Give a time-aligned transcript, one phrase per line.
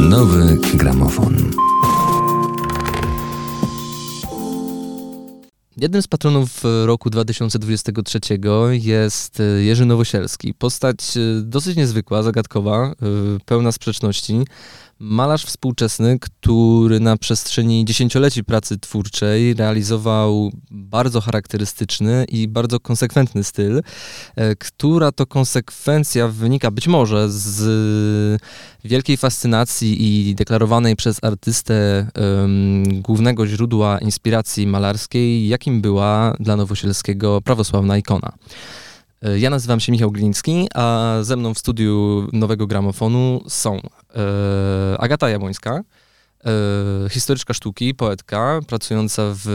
[0.00, 1.50] Nowy gramofon.
[5.76, 8.20] Jednym z patronów roku 2023
[8.70, 10.54] jest Jerzy Nowosielski.
[10.54, 10.98] Postać
[11.42, 12.94] dosyć niezwykła, zagadkowa,
[13.44, 14.44] pełna sprzeczności.
[15.00, 23.82] Malarz współczesny, który na przestrzeni dziesięcioleci pracy twórczej realizował bardzo charakterystyczny i bardzo konsekwentny styl,
[24.36, 28.42] e, która to konsekwencja wynika być może z
[28.84, 37.40] wielkiej fascynacji i deklarowanej przez artystę um, głównego źródła inspiracji malarskiej, jakim była dla Nowosielskiego
[37.40, 38.32] prawosławna ikona.
[39.22, 43.80] E, ja nazywam się Michał Gliński, a ze mną w studiu nowego gramofonu są
[44.98, 45.80] Agata Jabłońska,
[46.44, 46.50] e,
[47.10, 49.46] historyczka sztuki, poetka, pracująca w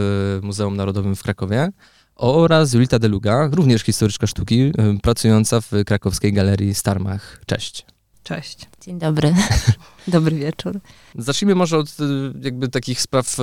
[0.42, 1.68] Muzeum Narodowym w Krakowie
[2.16, 4.72] oraz Julita Deluga, również historyczka sztuki,
[5.02, 7.40] pracująca w krakowskiej galerii Starmach.
[7.46, 7.93] Cześć.
[8.24, 8.58] Cześć.
[8.80, 9.34] Dzień dobry.
[10.08, 10.80] Dobry wieczór.
[11.14, 13.36] Zacznijmy może od y, jakby takich spraw,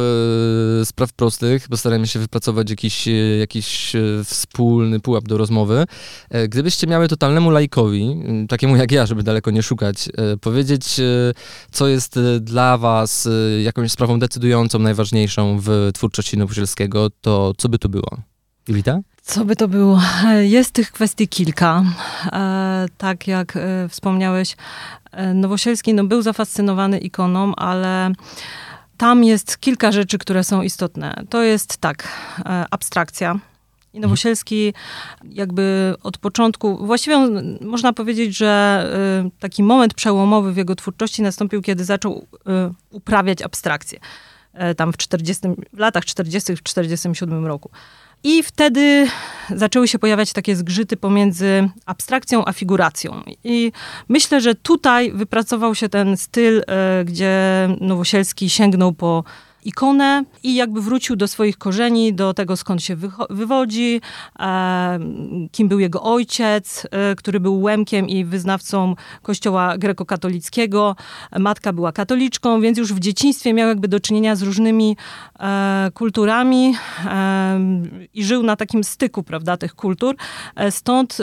[0.81, 1.67] y, spraw prostych.
[1.69, 3.93] Postarajmy się wypracować jakiś, y, jakiś
[4.25, 5.85] wspólny pułap do rozmowy.
[6.29, 11.01] E, gdybyście miały totalnemu laikowi, takiemu jak ja, żeby daleko nie szukać, e, powiedzieć,
[11.71, 13.29] co jest dla was
[13.63, 18.17] jakąś sprawą decydującą, najważniejszą w twórczości Nowosielskiego, to co by to było?
[18.67, 18.99] Julita?
[19.31, 20.01] Co by to było?
[20.41, 21.83] Jest tych kwestii kilka.
[22.33, 24.55] E, tak jak e, wspomniałeś,
[25.11, 28.11] e, Nowosielski no, był zafascynowany ikoną, ale
[28.97, 31.23] tam jest kilka rzeczy, które są istotne.
[31.29, 32.07] To jest tak,
[32.71, 33.31] abstrakcja.
[33.93, 34.01] I mhm.
[34.01, 34.73] Nowosielski
[35.23, 37.17] jakby od początku, właściwie
[37.61, 38.85] można powiedzieć, że
[39.39, 42.27] taki moment przełomowy w jego twórczości nastąpił, kiedy zaczął
[42.89, 43.99] uprawiać abstrakcję.
[44.77, 46.55] Tam w, 40, w latach 40.
[46.55, 47.69] w 47 roku.
[48.23, 49.07] I wtedy
[49.55, 53.21] zaczęły się pojawiać takie zgrzyty pomiędzy abstrakcją a figuracją.
[53.43, 53.71] I
[54.09, 59.23] myślę, że tutaj wypracował się ten styl, e, gdzie Nowosielski sięgnął po
[59.63, 62.95] ikonę i jakby wrócił do swoich korzeni, do tego skąd się
[63.29, 64.01] wywodzi,
[64.39, 64.99] e,
[65.51, 70.95] kim był jego ojciec, e, który był łemkiem i wyznawcą kościoła grekokatolickiego.
[71.39, 74.97] Matka była katoliczką, więc już w dzieciństwie miał jakby do czynienia z różnymi
[75.39, 76.75] e, kulturami
[78.13, 80.15] i żył na takim styku, prawda, tych kultur.
[80.69, 81.17] Stąd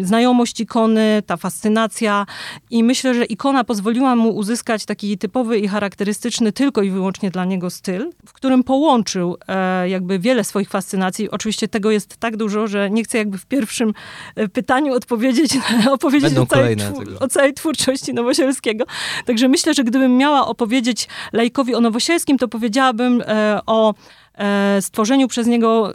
[0.00, 2.26] znajomość ikony, ta fascynacja
[2.70, 7.44] i myślę, że ikona pozwoliła mu uzyskać taki typowy i charakterystyczny tylko i wyłącznie dla
[7.44, 11.30] niego styl, w którym połączył e, jakby wiele swoich fascynacji.
[11.30, 13.94] Oczywiście tego jest tak dużo, że nie chcę jakby w pierwszym
[14.36, 15.58] e, pytaniu odpowiedzieć,
[15.90, 16.76] opowiedzieć o całej,
[17.20, 18.84] o całej twórczości Nowosielskiego.
[19.26, 23.94] Także myślę, że gdybym miała opowiedzieć lajkowi o Nowosielskim, to powiedziałabym e, o
[24.34, 25.94] e, stworzeniu przez niego e,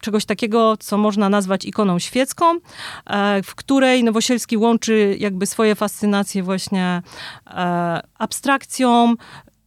[0.00, 2.44] czegoś takiego, co można nazwać ikoną świecką,
[3.44, 7.02] w której Nowosielski łączy jakby swoje fascynacje właśnie
[8.18, 9.14] abstrakcją,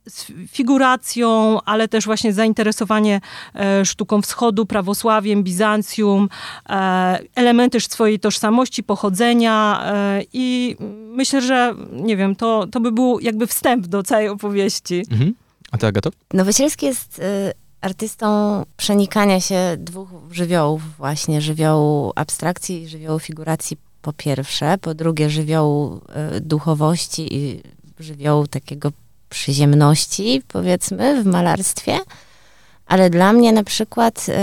[0.08, 3.22] z figuracją, ale też właśnie zainteresowanie
[3.56, 6.30] e, sztuką wschodu, prawosławiem, Bizancjum,
[6.70, 10.76] e, elementy swojej tożsamości, pochodzenia e, i
[11.12, 15.04] myślę, że nie wiem, to, to by był jakby wstęp do całej opowieści.
[15.12, 15.34] Mhm.
[15.72, 16.10] A ty, Agato?
[16.34, 17.22] Nowosielski jest
[17.82, 25.30] artystą przenikania się dwóch żywiołów właśnie, żywiołu abstrakcji i żywiołu figuracji po pierwsze, po drugie
[25.30, 26.02] żywiołu
[26.42, 27.62] duchowości i
[28.00, 28.92] żywiołu takiego
[29.30, 32.00] przyziemności, powiedzmy, w malarstwie,
[32.86, 34.34] ale dla mnie na przykład y,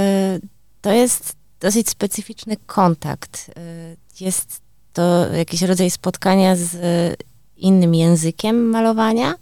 [0.80, 3.50] to jest dosyć specyficzny kontakt.
[3.58, 4.60] Y, jest
[4.92, 6.76] to jakiś rodzaj spotkania z
[7.56, 9.34] innym językiem malowania,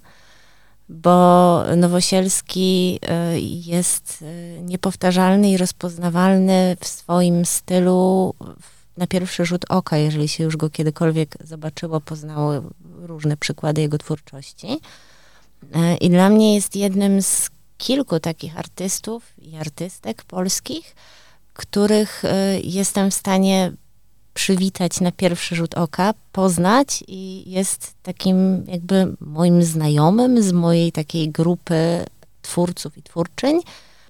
[0.89, 3.01] bo Nowosielski
[3.37, 4.25] y, jest
[4.63, 8.35] niepowtarzalny i rozpoznawalny w swoim stylu
[8.97, 12.53] na pierwszy rzut oka, jeżeli się już go kiedykolwiek zobaczyło, poznało
[12.99, 14.81] różne przykłady jego twórczości.
[16.01, 20.95] I dla mnie jest jednym z kilku takich artystów i artystek polskich,
[21.55, 23.73] których e, jestem w stanie
[24.35, 31.31] przywitać na pierwszy rzut oka, poznać i jest takim jakby moim znajomym z mojej takiej
[31.31, 32.05] grupy
[32.43, 33.61] twórców i twórczyń,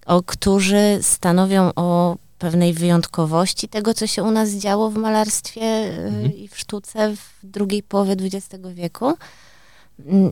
[0.07, 6.07] o, którzy stanowią o pewnej wyjątkowości tego, co się u nas działo w malarstwie e,
[6.07, 6.37] mhm.
[6.37, 9.15] i w sztuce w drugiej połowie XX wieku.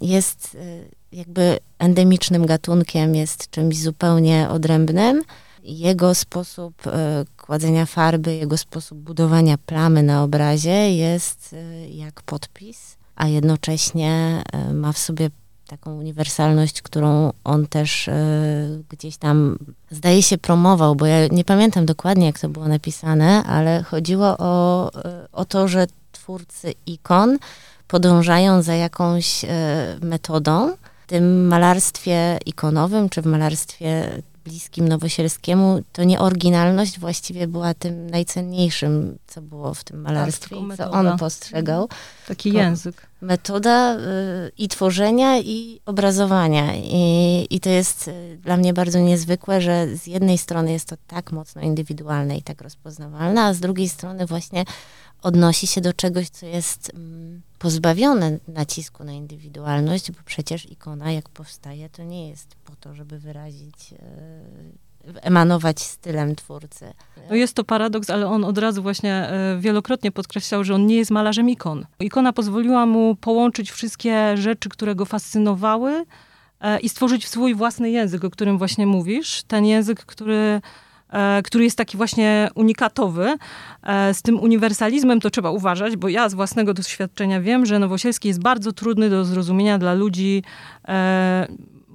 [0.03, 0.57] Jest
[1.13, 5.23] jakby endemicznym gatunkiem, jest czymś zupełnie odrębnym.
[5.63, 12.97] Jego sposób e, kładzenia farby, jego sposób budowania plamy na obrazie jest e, jak podpis,
[13.17, 15.31] a jednocześnie e, ma w sobie
[15.67, 18.11] taką uniwersalność, którą on też
[18.89, 19.59] gdzieś tam
[19.91, 24.91] zdaje się promował, bo ja nie pamiętam dokładnie, jak to było napisane, ale chodziło o,
[25.33, 27.39] o to, że twórcy ikon
[27.89, 29.45] podążają za jakąś
[30.01, 30.77] metodą.
[31.11, 38.11] W tym malarstwie ikonowym, czy w malarstwie bliskim Nowosielskiemu, to nie oryginalność właściwie była tym
[38.11, 41.89] najcenniejszym, co było w tym malarstwie, tak, co on postrzegał.
[42.29, 43.07] Taki język.
[43.21, 43.99] Metoda y,
[44.59, 46.77] i tworzenia, i obrazowania.
[46.77, 50.97] I, I to jest y, dla mnie bardzo niezwykłe, że z jednej strony jest to
[51.07, 54.65] tak mocno indywidualne i tak rozpoznawalne, a z drugiej strony właśnie
[55.23, 61.29] odnosi się do czegoś, co jest mm, pozbawione nacisku na indywidualność, bo przecież ikona, jak
[61.29, 66.93] powstaje, to nie jest po to, żeby wyrazić, e, emanować stylem twórcy.
[67.31, 70.97] No jest to paradoks, ale on od razu właśnie e, wielokrotnie podkreślał, że on nie
[70.97, 71.87] jest malarzem ikon.
[72.01, 76.05] Ikona pozwoliła mu połączyć wszystkie rzeczy, które go fascynowały
[76.61, 79.43] e, i stworzyć swój własny język, o którym właśnie mówisz.
[79.43, 80.61] Ten język, który
[81.45, 83.37] który jest taki właśnie unikatowy.
[83.83, 88.29] E, z tym uniwersalizmem to trzeba uważać, bo ja z własnego doświadczenia wiem, że Nowosielski
[88.29, 90.43] jest bardzo trudny do zrozumienia dla ludzi
[90.89, 91.49] e,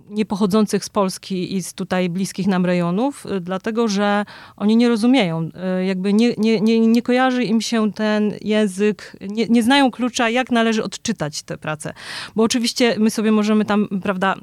[0.10, 4.26] nie pochodzących z Polski i z tutaj bliskich nam rejonów, dlatego że
[4.58, 5.50] oni nie rozumieją,
[5.86, 10.52] jakby nie, nie, nie, nie kojarzy im się ten język, nie, nie znają klucza, jak
[10.52, 11.94] należy odczytać tę pracę.
[12.36, 14.36] Bo oczywiście my sobie możemy tam, prawda,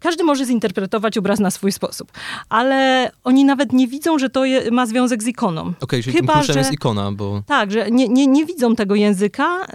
[0.00, 2.12] każdy może zinterpretować obraz na swój sposób,
[2.48, 5.60] ale oni nawet nie widzą, że to je, ma związek z ikoną.
[5.60, 7.42] Okej, okay, czyli Chyba, że, jest ikona, bo...
[7.46, 9.66] Tak, że nie, nie, nie widzą tego języka.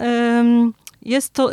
[1.02, 1.50] Jest to,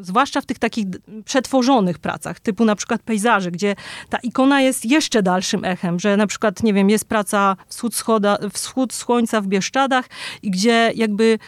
[0.00, 0.86] zwłaszcza w tych takich
[1.24, 3.74] przetworzonych pracach, typu na przykład pejzaży, gdzie
[4.08, 8.38] ta ikona jest jeszcze dalszym echem, że na przykład, nie wiem, jest praca Wschód, schoda,
[8.52, 10.06] wschód Słońca w Bieszczadach
[10.42, 11.38] i gdzie jakby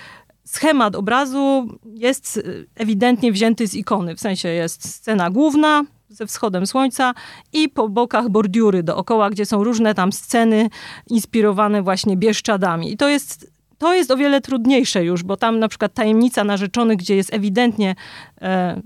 [0.44, 2.40] schemat obrazu jest
[2.74, 7.14] ewidentnie wzięty z ikony, w sensie jest scena główna, ze wschodem słońca
[7.52, 10.68] i po bokach bordiury dookoła, gdzie są różne tam sceny
[11.10, 12.92] inspirowane właśnie Bieszczadami.
[12.92, 16.96] I to jest to jest o wiele trudniejsze już, bo tam na przykład tajemnica narzeczonych,
[16.98, 17.94] gdzie jest ewidentnie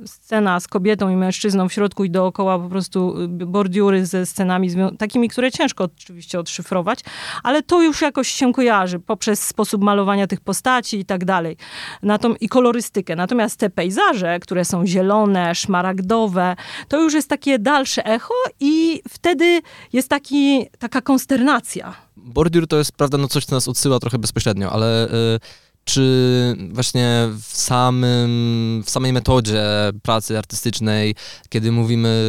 [0.07, 4.71] scena z kobietą i mężczyzną w środku i dookoła po prostu y, bordiury ze scenami
[4.99, 7.01] takimi, które ciężko oczywiście odszyfrować,
[7.43, 11.57] ale to już jakoś się kojarzy poprzez sposób malowania tych postaci i tak dalej.
[12.41, 13.17] I kolorystykę.
[13.17, 16.57] Natomiast te pejzaże, które są zielone, szmaragdowe,
[16.89, 19.61] to już jest takie dalsze echo i wtedy
[19.93, 24.73] jest taki, taka konsternacja bordiur to jest, prawda, no coś, co nas odsyła trochę bezpośrednio,
[24.73, 25.11] ale y,
[25.87, 29.65] czy właśnie w, samym, w samej metodzie
[30.03, 31.15] pracy artystycznej,
[31.49, 32.23] kiedy mówimy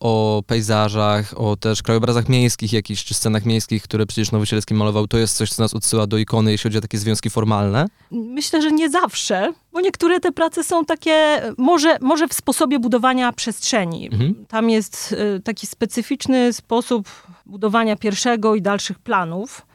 [0.00, 5.18] o pejzażach, o też krajobrazach miejskich jakichś, czy scenach miejskich, które przecież Nowosielski malował, to
[5.18, 7.86] jest coś, co nas odsyła do ikony, jeśli chodzi o takie związki formalne?
[8.10, 13.32] Myślę, że nie zawsze, bo niektóre te prace są takie, może, może w sposobie budowania
[13.32, 14.06] przestrzeni.
[14.12, 14.46] Mhm.
[14.48, 17.08] Tam jest y, taki specyficzny sposób
[17.46, 19.67] budowania pierwszego i dalszych planów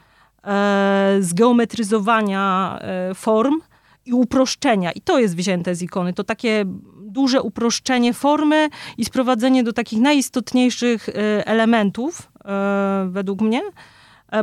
[1.19, 3.55] zgeometryzowania e, form
[4.05, 4.91] i uproszczenia.
[4.91, 6.13] I to jest wzięte z ikony.
[6.13, 6.65] To takie
[7.01, 12.31] duże uproszczenie formy i sprowadzenie do takich najistotniejszych e, elementów,
[13.07, 13.61] według mnie.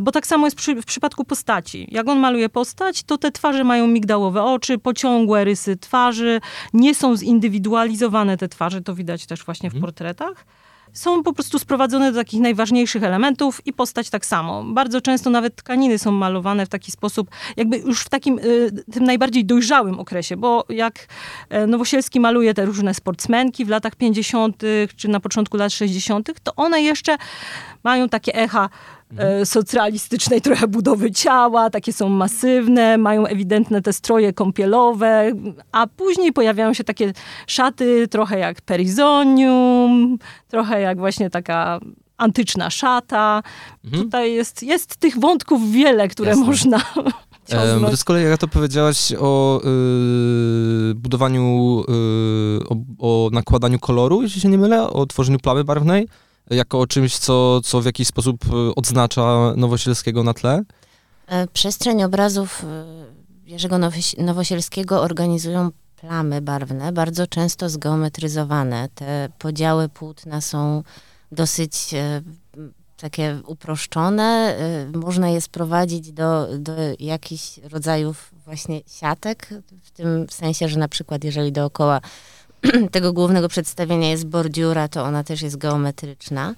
[0.02, 1.88] Bo tak samo jest przy, w przypadku postaci.
[1.90, 6.40] Jak on maluje postać, to te twarze mają migdałowe oczy, pociągłe rysy twarzy,
[6.72, 9.80] nie są zindywidualizowane te twarze, to widać też właśnie w mhm.
[9.80, 10.46] portretach
[10.92, 14.64] są po prostu sprowadzone do takich najważniejszych elementów i postać tak samo.
[14.64, 19.04] Bardzo często nawet tkaniny są malowane w taki sposób, jakby już w takim y, tym
[19.04, 21.06] najbardziej dojrzałym okresie, bo jak
[21.48, 24.62] e, Nowosielski maluje te różne sportsmenki w latach 50.
[24.96, 27.16] czy na początku lat 60., to one jeszcze
[27.84, 28.68] mają takie echa
[29.18, 35.32] E, socrealistycznej trochę budowy ciała, takie są masywne, mają ewidentne te stroje kąpielowe,
[35.72, 37.12] a później pojawiają się takie
[37.46, 41.80] szaty trochę jak perizonium, trochę jak właśnie taka
[42.16, 43.42] antyczna szata.
[43.84, 44.02] Mhm.
[44.02, 46.46] Tutaj jest, jest tych wątków wiele, które Jasne.
[46.46, 46.80] można
[47.52, 49.60] Um, z kolei, jak to powiedziałaś o
[50.90, 56.08] y, budowaniu, y, o, o, nakładaniu koloru, jeśli się nie mylę, o tworzeniu plamy barwnej
[56.50, 60.62] jako o czymś, co, co w jakiś sposób e, odznacza Nowosielskiego na tle?
[61.26, 62.84] E, przestrzeń obrazów e,
[63.50, 63.78] Jerzego
[64.18, 68.88] Nowosielskiego organizują plamy barwne, bardzo często zgeometryzowane.
[68.94, 70.82] Te podziały płótna są
[71.32, 71.74] dosyć
[72.96, 74.56] takie uproszczone.
[74.94, 79.48] Można je sprowadzić do, do jakichś rodzajów właśnie siatek,
[79.82, 82.00] w tym sensie, że na przykład jeżeli dookoła
[82.92, 86.54] tego głównego przedstawienia jest bordziura, to ona też jest geometryczna.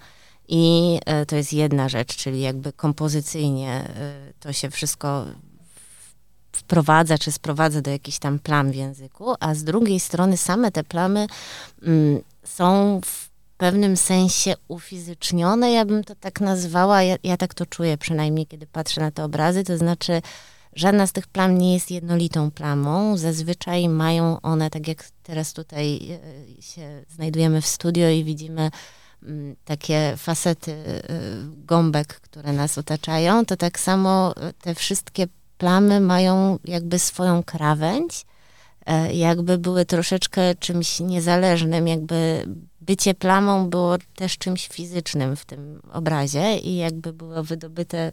[0.48, 5.26] I e, to jest jedna rzecz, czyli jakby kompozycyjnie e, to się wszystko
[6.52, 10.84] wprowadza czy sprowadza do jakichś tam plam w języku, a z drugiej strony same te
[10.84, 11.26] plamy
[11.82, 17.66] mm, są w pewnym sensie ufizycznione, ja bym to tak nazwała, ja, ja tak to
[17.66, 20.22] czuję przynajmniej, kiedy patrzę na te obrazy, to znaczy
[20.74, 23.16] Żadna z tych plam nie jest jednolitą plamą.
[23.16, 26.10] Zazwyczaj mają one, tak jak teraz tutaj
[26.58, 28.70] e, się znajdujemy w studio i widzimy
[29.22, 31.02] mm, takie facety e,
[31.66, 35.26] gąbek, które nas otaczają, to tak samo te wszystkie
[35.58, 38.26] plamy mają jakby swoją krawędź,
[39.12, 42.46] jakby były troszeczkę czymś niezależnym, jakby
[42.80, 48.12] bycie plamą było też czymś fizycznym w tym obrazie i jakby było wydobyte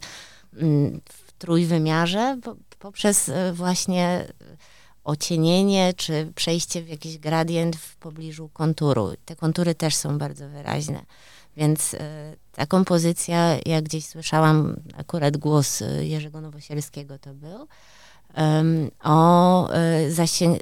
[0.56, 2.38] mm, w trójwymiarze
[2.78, 4.24] poprzez e, właśnie
[5.04, 9.12] ocienienie czy przejście w jakiś gradient w pobliżu konturu.
[9.24, 11.04] Te kontury też są bardzo wyraźne.
[11.56, 17.66] Więc e, ta kompozycja, jak gdzieś słyszałam, akurat głos Jerzego Nowosielskiego to był,
[19.02, 19.68] o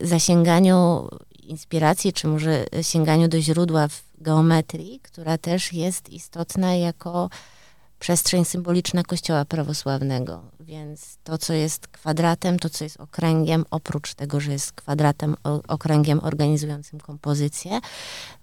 [0.03, 1.09] zasięganiu
[1.43, 7.31] inspiracji, czy może sięganiu do źródła w geometrii, która też jest istotna jako
[7.99, 10.43] przestrzeń symboliczna Kościoła prawosławnego.
[10.61, 15.37] Więc to, co jest kwadratem, to, co jest okręgiem, oprócz tego, że jest kwadratem,
[15.69, 17.81] okręgiem organizującym kompozycję,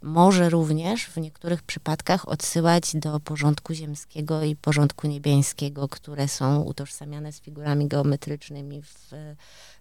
[0.01, 7.31] może również w niektórych przypadkach odsyłać do porządku ziemskiego i porządku niebiańskiego, które są utożsamiane
[7.31, 9.11] z figurami geometrycznymi w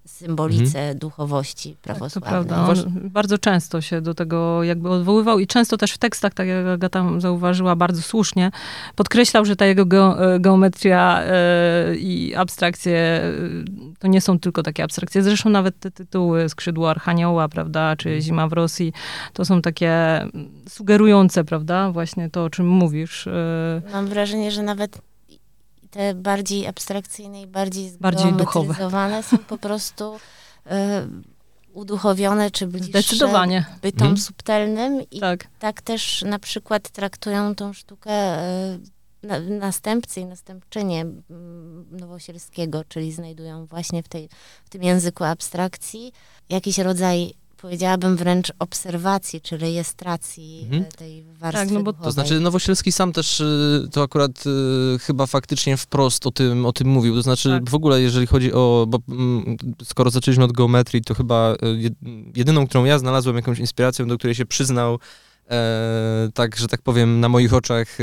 [0.06, 0.98] symbolice mhm.
[0.98, 2.32] duchowości prawosławnej.
[2.32, 2.82] Tak, to prawda.
[2.82, 6.66] On bardzo często się do tego jakby odwoływał i często też w tekstach, tak jak
[6.66, 8.50] Agata zauważyła bardzo słusznie,
[8.94, 13.32] podkreślał, że ta jego ge geometria e, i abstrakcje e,
[13.98, 15.22] to nie są tylko takie abstrakcje.
[15.22, 18.22] Zresztą nawet te tytuły Skrzydło Archanioła, prawda, czy mhm.
[18.22, 18.92] Zima w Rosji,
[19.32, 20.20] to są takie
[20.68, 23.26] sugerujące, prawda, właśnie to, o czym mówisz.
[23.26, 23.82] E.
[23.92, 24.98] Mam wrażenie, że nawet
[25.94, 30.70] te bardziej abstrakcyjne i bardziej zgeometryzowane są po prostu y,
[31.72, 33.66] uduchowione, czy bliższe Zdecydowanie.
[33.82, 34.18] bytom hmm.
[34.18, 35.46] subtelnym i tak.
[35.58, 35.82] tak.
[35.82, 38.78] też na przykład traktują tą sztukę y,
[39.22, 41.06] na, następcy i następczynie
[41.90, 44.28] Nowosielskiego, czyli znajdują właśnie w, tej,
[44.64, 46.12] w tym języku abstrakcji
[46.48, 50.82] jakiś rodzaj powiedziałabym wręcz obserwacji czy rejestracji mhm.
[50.82, 54.98] E, tej warstwy tak, no bo To znaczy Nowosielski sam też y, to akurat y,
[54.98, 57.14] chyba faktycznie wprost o tym, o tym mówił.
[57.14, 57.70] To znaczy tak.
[57.70, 61.54] w ogóle jeżeli chodzi o, bo mm, skoro zaczęliśmy od geometrii, to chyba
[62.36, 64.98] jedyną, którą ja znalazłem jakąś inspiracją, do której się przyznał
[65.50, 67.98] e, tak, że tak powiem, na moich oczach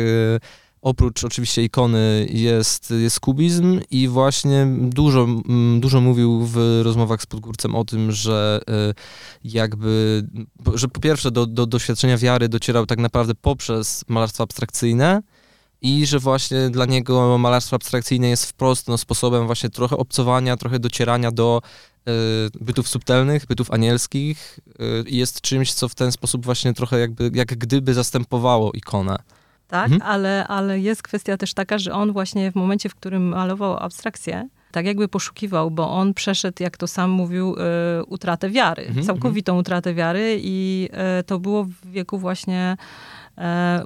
[0.82, 5.28] oprócz oczywiście ikony jest, jest kubizm i właśnie dużo,
[5.80, 8.94] dużo mówił w rozmowach z Podgórcem o tym, że e,
[9.44, 10.24] jakby,
[10.74, 15.22] że po pierwsze do, do doświadczenia wiary docierał tak naprawdę poprzez malarstwo abstrakcyjne,
[15.82, 20.80] i że właśnie dla niego malarstwo abstrakcyjne jest wprost no, sposobem właśnie trochę obcowania, trochę
[20.80, 21.62] docierania do
[22.08, 22.12] y,
[22.62, 27.32] bytów subtelnych, bytów anielskich y, i jest czymś, co w ten sposób właśnie trochę jakby,
[27.34, 29.18] jak gdyby zastępowało ikonę
[29.72, 29.92] tak?
[29.92, 30.12] Mhm.
[30.12, 34.48] Ale, ale jest kwestia też taka, że on właśnie w momencie, w którym malował abstrakcję,
[34.72, 39.52] tak jakby poszukiwał, bo on przeszedł, jak to sam mówił, y, utratę wiary, mhm, całkowitą
[39.52, 39.60] mhm.
[39.60, 42.78] utratę wiary i y, to było w wieku właśnie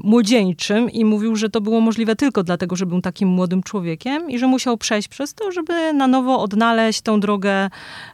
[0.04, 4.40] młodzieńczym i mówił, że to było możliwe tylko dlatego, że był takim młodym człowiekiem i
[4.40, 7.70] że musiał przejść przez to, żeby na nowo odnaleźć tą drogę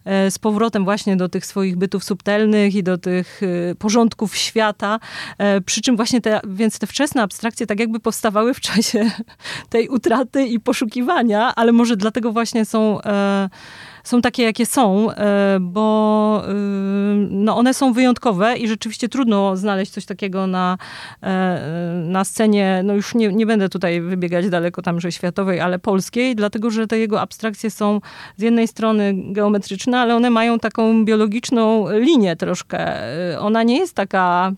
[0.05, 4.99] e, z powrotem właśnie do tych swoich bytów subtelnych i do tych e, porządków świata.
[5.37, 9.11] E, przy czym właśnie te, więc te wczesne abstrakcje tak jakby powstawały w czasie
[9.69, 13.49] tej utraty i poszukiwania, ale może dlatego właśnie są e,
[14.03, 16.53] są takie, jakie są, e, bo e,
[17.29, 20.77] no one są wyjątkowe i rzeczywiście trudno znaleźć coś takiego na,
[21.23, 25.79] e, na scenie, no już nie, nie będę tutaj wybiegać daleko tam, że światowej, ale
[25.79, 28.01] polskiej, dlatego, że te jego abstrakcje są
[28.37, 33.01] z jednej strony geometryczne, ale one mają taką biologiczną linię troszkę.
[33.39, 34.51] Ona nie jest taka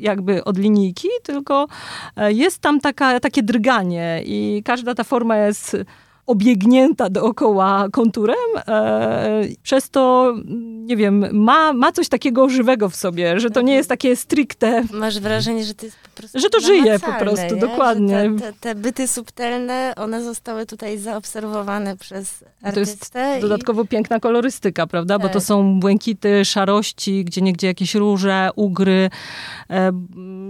[0.00, 1.66] jakby od linijki, tylko
[2.28, 5.76] jest tam taka, takie drganie i każda ta forma jest
[6.28, 8.36] obiegnięta dookoła konturem,
[8.68, 10.34] e, przez to,
[10.84, 14.84] nie wiem, ma, ma coś takiego żywego w sobie, że to nie jest takie stricte.
[14.92, 17.60] Masz wrażenie, że to jest prostu Że to żyje po prostu, nie?
[17.60, 18.30] dokładnie.
[18.38, 23.06] Te, te, te, byty subtelne, one zostały tutaj zaobserwowane przez artystę.
[23.12, 23.40] To jest i...
[23.40, 25.14] dodatkowo piękna kolorystyka, prawda?
[25.14, 25.22] Tak.
[25.22, 25.42] Bo to tak.
[25.42, 29.10] są błękity, szarości, gdzie niegdzie jakieś róże, ugry,
[29.70, 29.90] e,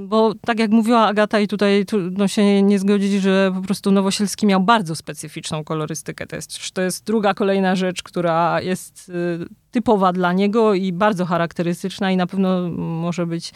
[0.06, 4.46] bo tak jak mówiła Agata i tutaj no się nie zgodzić, że po prostu Nowosielski
[4.46, 6.26] miał bardzo specyficzną kolorystykę.
[6.26, 11.24] To jest, to jest druga, kolejna rzecz, która jest y, typowa dla niego i bardzo
[11.24, 13.52] charakterystyczna i na pewno może być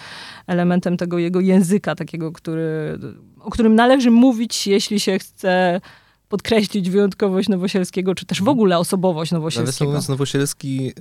[0.47, 2.99] elementem tego jego języka, takiego, który,
[3.41, 5.81] o którym należy mówić, jeśli się chce
[6.29, 9.91] podkreślić wyjątkowość Nowosielskiego, czy też w ogóle osobowość Nowosielskiego.
[9.91, 10.93] Nawiasem Nowosielski yy,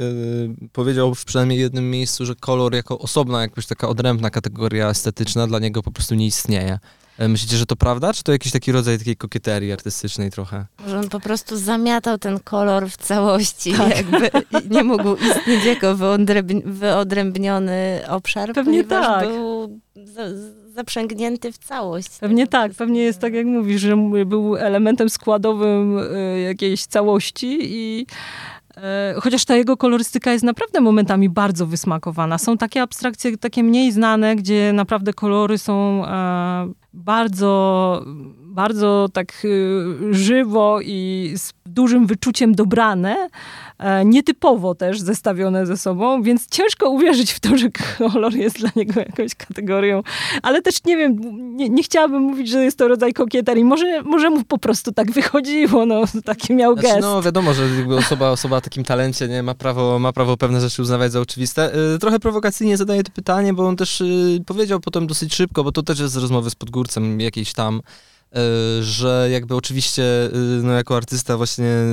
[0.74, 5.60] powiedział w przynajmniej jednym miejscu, że kolor jako osobna, jakoś taka odrębna kategoria estetyczna dla
[5.60, 6.80] niego po prostu nie istnieje.
[7.22, 10.66] E, myślicie, że to prawda, czy to jakiś taki rodzaj takiej kokieterii artystycznej trochę?
[10.80, 13.98] Może on po prostu zamiatał ten kolor w całości, tak.
[13.98, 14.30] jakby
[14.76, 15.96] nie mógł istnieć jako
[16.66, 19.28] wyodrębniony obszar, Pewnie tak.
[19.28, 19.80] był
[20.76, 22.10] zaprzęgnięty w całość.
[22.20, 28.06] Pewnie tak, pewnie jest tak jak mówisz, że był elementem składowym e, jakiejś całości i
[29.22, 32.38] Chociaż ta jego kolorystyka jest naprawdę momentami bardzo wysmakowana.
[32.38, 38.06] Są takie abstrakcje, takie mniej znane, gdzie naprawdę kolory są e, bardzo,
[38.52, 39.48] bardzo tak
[40.12, 43.28] żywo i z dużym wyczuciem dobrane.
[43.80, 48.70] E, nietypowo też zestawione ze sobą, więc ciężko uwierzyć w to, że kolor jest dla
[48.76, 50.04] niego jakąś kategorią.
[50.42, 51.20] Ale też nie wiem,
[51.58, 53.64] nie, nie chciałabym mówić, że jest to rodzaj kokieterii.
[53.64, 57.02] Może, może mu po prostu tak wychodziło, no taki miał znaczy, gest.
[57.02, 57.64] No wiadomo, że
[57.98, 61.74] osoba, osoba o takim talencie nie ma prawo, ma prawo pewne rzeczy uznawać za oczywiste.
[61.74, 64.06] E, trochę prowokacyjnie zadaję to pytanie, bo on też e,
[64.46, 67.82] powiedział potem dosyć szybko, bo to też jest z rozmowy z Podgórcem jakiejś tam,
[68.82, 70.30] że jakby oczywiście e,
[70.64, 71.88] no jako artysta właśnie e,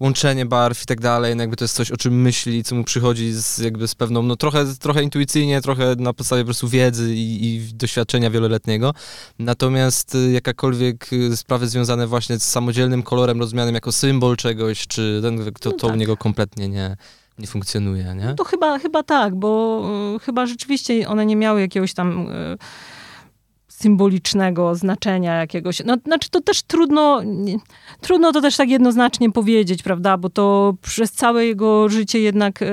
[0.00, 2.84] łączenie barw i tak dalej, no jakby to jest coś, o czym myśli, co mu
[2.84, 7.14] przychodzi z, jakby z pewną, no trochę, trochę intuicyjnie, trochę na podstawie po prostu wiedzy
[7.14, 8.94] i, i doświadczenia wieloletniego.
[9.38, 15.44] Natomiast jakakolwiek sprawy związane właśnie z samodzielnym kolorem rozumianym jako symbol czegoś, czy ten, to,
[15.44, 15.96] no to tak.
[15.96, 16.96] u niego kompletnie nie,
[17.38, 18.24] nie funkcjonuje, nie?
[18.24, 19.82] No to chyba, chyba tak, bo
[20.16, 22.28] y, chyba rzeczywiście one nie miały jakiegoś tam...
[22.30, 22.58] Y,
[23.80, 25.82] symbolicznego znaczenia jakiegoś.
[25.84, 27.56] No, znaczy to też trudno, nie,
[28.00, 32.66] trudno to też tak jednoznacznie powiedzieć, prawda, bo to przez całe jego życie jednak e,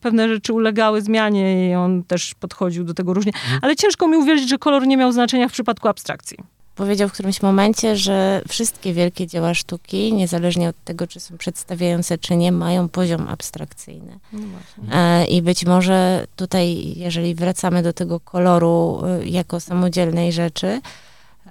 [0.00, 3.32] pewne rzeczy ulegały zmianie i on też podchodził do tego różnie.
[3.32, 3.58] Mhm.
[3.62, 7.42] Ale ciężko mi uwierzyć, że kolor nie miał znaczenia w przypadku abstrakcji powiedział w którymś
[7.42, 12.88] momencie, że wszystkie wielkie dzieła sztuki, niezależnie od tego, czy są przedstawiające, czy nie, mają
[12.88, 14.18] poziom abstrakcyjny.
[14.32, 20.80] No e, I być może tutaj, jeżeli wracamy do tego koloru e, jako samodzielnej rzeczy,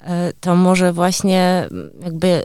[0.01, 1.67] e, to może właśnie
[2.03, 2.44] jakby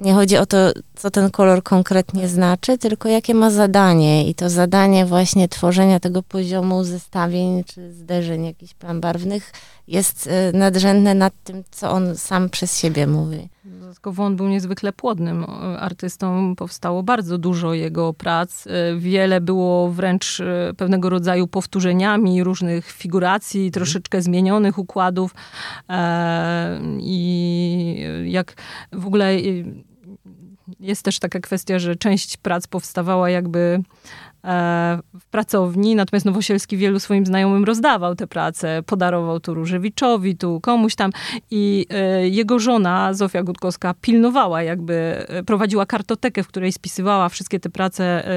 [0.00, 0.56] nie chodzi o to,
[0.94, 4.28] co ten kolor konkretnie znaczy, tylko jakie ma zadanie.
[4.28, 9.52] I to zadanie właśnie tworzenia tego poziomu zestawień czy zderzeń jakichś plan barwnych
[9.88, 13.48] jest y, nadrzędne nad tym, co on sam przez siebie mówi.
[13.64, 15.46] Dodatkowo on był niezwykle płodnym
[15.78, 16.54] artystą.
[16.56, 18.66] Powstało bardzo dużo jego prac.
[18.66, 20.42] Y, wiele było wręcz
[20.76, 23.72] pewnego rodzaju powtórzeniami różnych figuracji, mhm.
[23.72, 25.34] troszeczkę zmienionych układów.
[25.88, 28.54] E, I jak
[28.92, 29.36] w ogóle
[30.80, 33.82] jest też taka kwestia, że część prac powstawała jakby
[34.44, 40.60] E, w pracowni, natomiast Nowosielski wielu swoim znajomym rozdawał te prace, podarował tu Różewiczowi, tu
[40.60, 41.10] komuś tam
[41.50, 44.94] i e, jego żona, Zofia Gutkowska, pilnowała jakby,
[45.28, 48.28] e, prowadziła kartotekę, w której spisywała wszystkie te prace.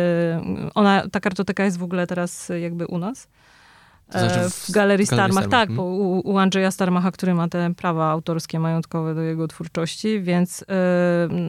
[0.76, 3.28] Ona, ta kartoteka jest w ogóle teraz jakby u nas.
[4.12, 5.86] Znaczy w, w Galerii Starmach, tak, hmm.
[5.86, 10.66] u, u, Andrzeja Starmacha, który ma te prawa autorskie, majątkowe do jego twórczości, więc yy,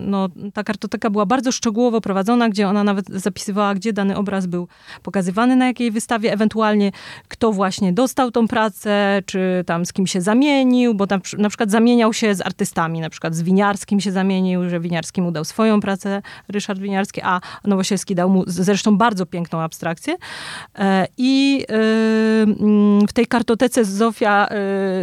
[0.07, 4.69] no, ta kartoteka była bardzo szczegółowo prowadzona, gdzie ona nawet zapisywała, gdzie dany obraz był
[5.03, 6.93] pokazywany na jakiej wystawie, ewentualnie
[7.29, 11.71] kto właśnie dostał tą pracę, czy tam z kim się zamienił, bo tam na przykład
[11.71, 15.81] zamieniał się z artystami, na przykład z Winiarskim się zamienił, że Winiarski mu dał swoją
[15.81, 20.15] pracę, Ryszard Winiarski, a Nowosielski dał mu zresztą bardzo piękną abstrakcję.
[20.79, 20.85] Yy,
[21.19, 22.52] I yy,
[23.09, 24.49] w tej kartotece Zofia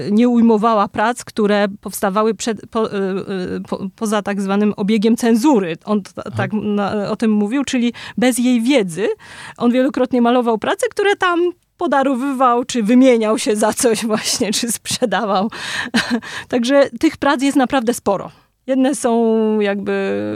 [0.07, 5.17] y, nie ujmowała prac, które powstawały przed, po, y, y, po, poza tak zwanym obiegiem
[5.17, 5.77] cenzury.
[5.85, 6.01] On
[6.37, 9.07] tak na, o tym mówił, czyli bez jej wiedzy.
[9.57, 15.49] On wielokrotnie malował prace, które tam podarowywał, czy wymieniał się za coś właśnie, czy sprzedawał.
[16.47, 18.31] Także tych prac jest naprawdę sporo.
[18.67, 20.33] Jedne są jakby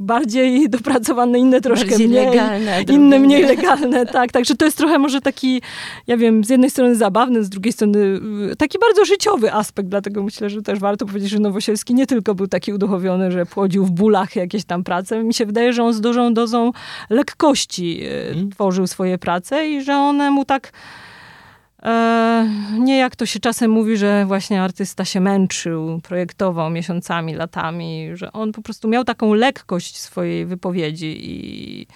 [0.00, 2.26] bardziej dopracowane, inne troszkę bardziej mniej.
[2.26, 3.46] Legalne, inne mniej nie.
[3.46, 4.32] legalne, tak.
[4.32, 5.62] Także to jest trochę może taki,
[6.06, 7.98] ja wiem, z jednej strony zabawny, z drugiej strony
[8.52, 12.34] y, taki bardzo życiowy aspekt, dlatego myślę, że też warto powiedzieć, że Nowosielski nie tylko
[12.34, 15.24] był taki uduchowiony, że płodził w bólach jakieś tam prace.
[15.24, 16.72] Mi się wydaje, że on z dużą dozą
[17.10, 18.50] lekkości hmm.
[18.50, 20.72] tworzył swoje prace i że one mu tak
[22.78, 28.32] nie jak to się czasem mówi, że właśnie artysta się męczył, projektował miesiącami, latami, że
[28.32, 31.86] on po prostu miał taką lekkość swojej wypowiedzi i,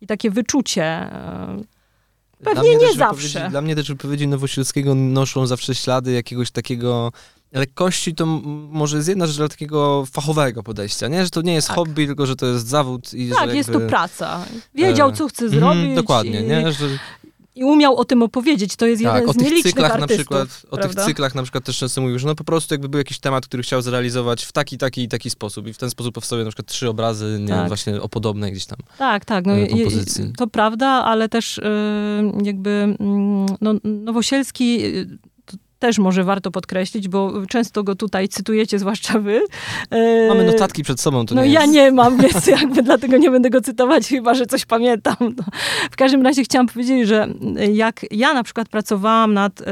[0.00, 0.84] i takie wyczucie.
[0.84, 1.62] E,
[2.44, 3.50] pewnie nie zawsze.
[3.50, 7.12] Dla mnie też wypowiedzi Nowosielskiego noszą zawsze ślady jakiegoś takiego
[7.52, 8.26] lekkości to
[8.70, 11.24] może jest jedna rzecz dla takiego fachowego podejścia, nie?
[11.24, 11.76] Że to nie jest tak.
[11.76, 13.14] hobby, tylko że to jest zawód.
[13.14, 14.44] I tak, jest to praca.
[14.74, 15.84] Wiedział, co chce mhm, zrobić.
[15.84, 16.46] Mm, dokładnie, i...
[16.46, 16.72] nie?
[16.72, 16.88] Że
[17.54, 18.76] i umiał o tym opowiedzieć.
[18.76, 21.64] To jest tak, jeden z nielicznych cyklach artystów, na przykład, O tych cyklach na przykład
[21.64, 24.52] też często mówił, że no po prostu jakby był jakiś temat, który chciał zrealizować w
[24.52, 27.48] taki, taki i taki sposób i w ten sposób powstały na przykład trzy obrazy, nie
[27.48, 27.58] tak.
[27.58, 29.46] wiem, właśnie o podobnej gdzieś tam Tak, tak.
[29.46, 30.32] No, e, kompozycji.
[30.36, 34.82] To prawda, ale też yy, jakby yy, no, Nowosielski
[35.86, 39.40] też może warto podkreślić, bo często go tutaj cytujecie, zwłaszcza wy.
[39.90, 41.26] E, Mamy notatki przed sobą.
[41.26, 41.74] To no nie ja jest...
[41.74, 45.16] nie mam, więc jakby dlatego nie będę go cytować, chyba że coś pamiętam.
[45.20, 45.44] No.
[45.90, 47.28] W każdym razie chciałam powiedzieć, że
[47.72, 49.64] jak ja na przykład pracowałam nad, e,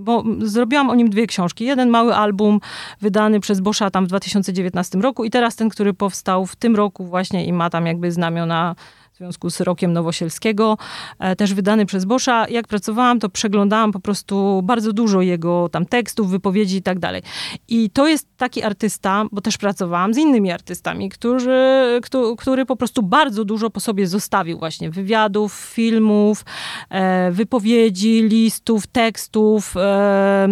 [0.00, 1.64] bo zrobiłam o nim dwie książki.
[1.64, 2.60] Jeden mały album
[3.00, 7.06] wydany przez Boscha tam w 2019 roku i teraz ten, który powstał w tym roku
[7.06, 8.74] właśnie i ma tam jakby znamiona
[9.18, 10.78] w związku z rokiem Nowosielskiego,
[11.18, 12.48] e, też wydany przez Boscha.
[12.48, 17.22] Jak pracowałam, to przeglądałam po prostu bardzo dużo jego tam tekstów, wypowiedzi i tak dalej.
[17.68, 21.58] I to jest taki artysta, bo też pracowałam z innymi artystami, którzy,
[22.02, 26.44] kto, który po prostu bardzo dużo po sobie zostawił właśnie wywiadów, filmów,
[26.90, 30.48] e, wypowiedzi, listów, tekstów, e,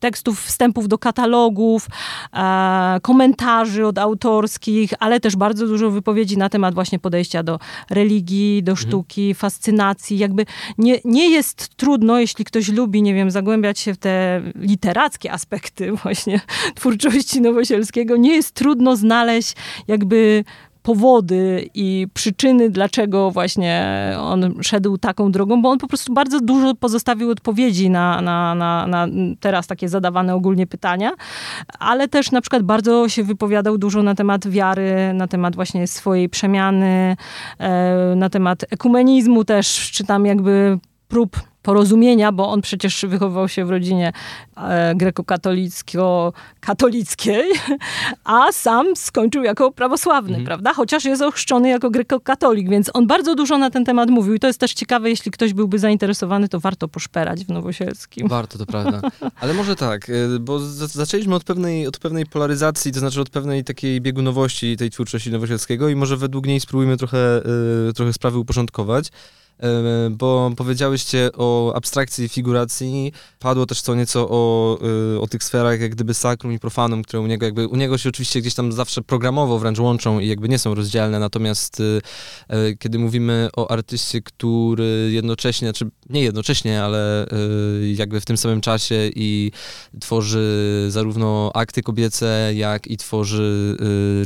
[0.00, 1.86] tekstów wstępów do katalogów,
[3.02, 7.58] komentarzy od autorskich, ale też bardzo dużo wypowiedzi na temat właśnie podejścia do
[7.90, 8.88] religii, do Mhm.
[8.88, 10.18] sztuki, fascynacji.
[10.18, 10.46] Jakby
[10.78, 15.92] nie, nie jest trudno, jeśli ktoś lubi, nie wiem, zagłębiać się w te literackie aspekty
[16.02, 16.40] właśnie
[16.74, 19.54] twórczości Nowosielskiego, nie jest trudno znaleźć
[19.88, 20.44] jakby
[20.84, 23.84] powody i przyczyny, dlaczego właśnie
[24.20, 28.86] on szedł taką drogą, bo on po prostu bardzo dużo pozostawił odpowiedzi na, na, na,
[28.86, 29.06] na
[29.40, 31.10] teraz takie zadawane ogólnie pytania,
[31.78, 36.28] ale też na przykład bardzo się wypowiadał dużo na temat wiary, na temat właśnie swojej
[36.28, 37.16] przemiany,
[37.58, 43.64] e, na temat ekumenizmu też, czy tam jakby prób porozumienia, bo on przecież wychowywał się
[43.64, 44.12] w rodzinie
[44.56, 47.44] e, grekokatolicko-katolickiej,
[48.24, 50.46] a sam skończył jako prawosławny, Mhm.
[50.46, 50.72] prawda?
[50.74, 54.46] Chociaż jest ochrzczony jako grekokatolik, więc on bardzo dużo na ten temat mówił i to
[54.46, 58.28] jest też ciekawe, jeśli ktoś byłby zainteresowany, to warto poszperać w Nowosielskim.
[58.28, 59.00] Warto, to prawda.
[59.40, 63.30] Ale może tak, y, bo za- zaczęliśmy od pewnej, od pewnej polaryzacji, to znaczy od
[63.30, 67.42] pewnej takiej biegunowości tej twórczości Nowosielskiego i może według niej spróbujmy trochę,
[67.88, 69.08] y, trochę sprawy uporządkować.
[69.60, 74.78] Y, Bo powiedziałyście o abstrakcji i figuracji, padło też co nieco o,
[75.14, 77.98] y, o tych sferach jak gdyby sakrum i profanum, które u niego jakby, u niego
[77.98, 82.00] się oczywiście gdzieś tam zawsze programowo wręcz łączą i jakby nie są rozdzielne, natomiast y,
[82.78, 87.26] kiedy mówimy o artyście, który jednocześnie, znaczy nie jednocześnie, ale
[87.94, 89.52] jakby w tym samym czasie i
[90.00, 93.76] tworzy zarówno akty kobiece, jak i tworzy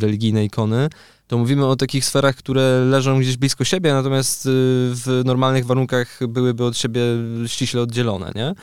[0.01, 0.89] religijne ikony,
[1.29, 4.49] to mówimy o takich sferach, które leżą gdzieś blisko siebie, natomiast y,
[4.95, 7.01] w normalnych warunkach byłyby od siebie
[7.47, 8.55] ściśle oddzielone, nie?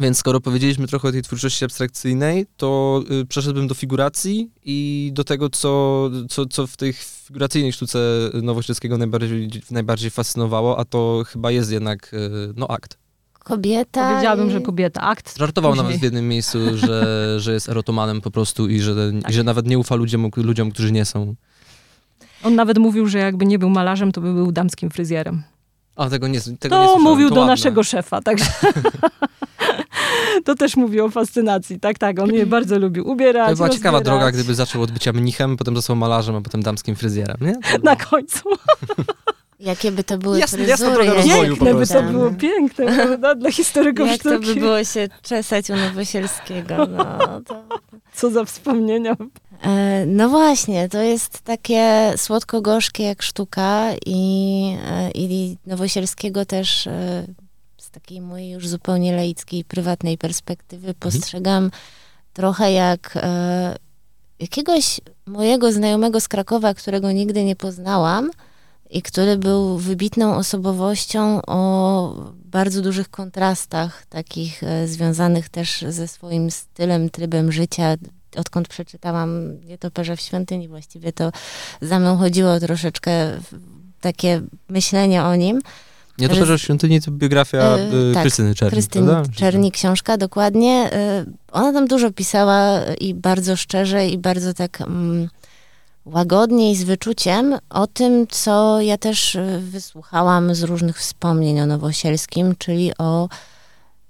[0.00, 5.24] Więc skoro powiedzieliśmy trochę o tej twórczości abstrakcyjnej, to y, przeszedłbym do figuracji i do
[5.24, 7.98] tego, co, co, co w tej figuracyjnej sztuce
[8.42, 12.18] Nowoczesskiego najbardziej, najbardziej fascynowało, a to chyba jest jednak y,
[12.56, 12.98] no, akt.
[13.38, 14.10] Kobieta.
[14.10, 15.00] Powiedziałabym, i- że kobieta.
[15.00, 15.84] Akt Żartował później.
[15.86, 19.66] nawet w jednym miejscu, że, że jest erotomanem po prostu i że, i że nawet
[19.66, 21.34] nie ufa ludziom, ludziom, którzy nie są.
[22.44, 25.42] On nawet mówił, że jakby nie był malarzem, to by był damskim fryzjerem.
[25.96, 27.52] A tego nie, tego nie To słyszałem, mówił to do ładne.
[27.52, 28.44] naszego szefa, także
[30.44, 31.80] to też mówi o fascynacji.
[31.80, 34.18] Tak, tak, on je bardzo lubił ubierać, To była ciekawa rozbierać.
[34.20, 37.52] droga, gdyby zaczął od bycia mnichem, potem został malarzem, a potem damskim fryzjerem, nie?
[37.54, 38.42] To Na było- końcu.
[39.60, 41.06] Jakie by to były Jasne- fryzury.
[41.10, 43.34] po Piękne by to było, piękne, prawda?
[43.34, 44.46] Dla historyków Jak to sztuki.
[44.54, 46.74] by było się czesać u Nowosielskiego.
[46.86, 47.62] No, to...
[48.14, 49.16] Co za wspomnienia.
[49.62, 57.26] E, No właśnie, to jest takie słodko-gorzkie jak sztuka i, e, i Nowosielskiego też e,
[57.78, 61.70] z takiej mojej już zupełnie laickiej, prywatnej perspektywy postrzegam
[62.32, 63.18] trochę jak
[64.38, 68.30] jakiegoś mojego znajomego z Krakowa, którego nigdy nie poznałam
[68.90, 77.10] i który był wybitną osobowością o bardzo dużych kontrastach, takich związanych też ze swoim stylem,
[77.10, 77.96] trybem życia,
[78.36, 81.32] odkąd przeczytałam Nietoperze w świątyni, właściwie to
[81.82, 83.10] za mną chodziło troszeczkę
[84.00, 85.60] takie myślenie o nim.
[86.18, 89.32] Nie to, świątyni to biografia E, y, tak, Krystyny Czerni, Krystyny prawda?
[89.32, 90.90] Czerni, książka, dokładnie.
[91.22, 95.28] Y, Ona tam dużo pisała i bardzo szczerze i bardzo tak mm,
[96.04, 102.54] łagodnie i z wyczuciem o tym, co ja też wysłuchałam z różnych wspomnień o Nowosielskim,
[102.58, 103.28] czyli o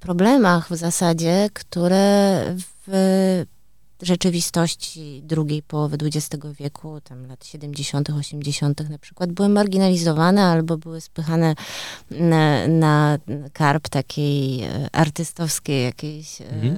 [0.00, 2.44] problemach w zasadzie, które
[2.86, 3.44] w
[4.02, 11.00] rzeczywistości drugiej połowy XX wieku, tam lat 70., 80., na przykład, były marginalizowane albo były
[11.00, 11.54] spychane
[12.10, 13.18] na, na
[13.52, 16.76] karp takiej e, artystowskiej jakiejś e, Mhm.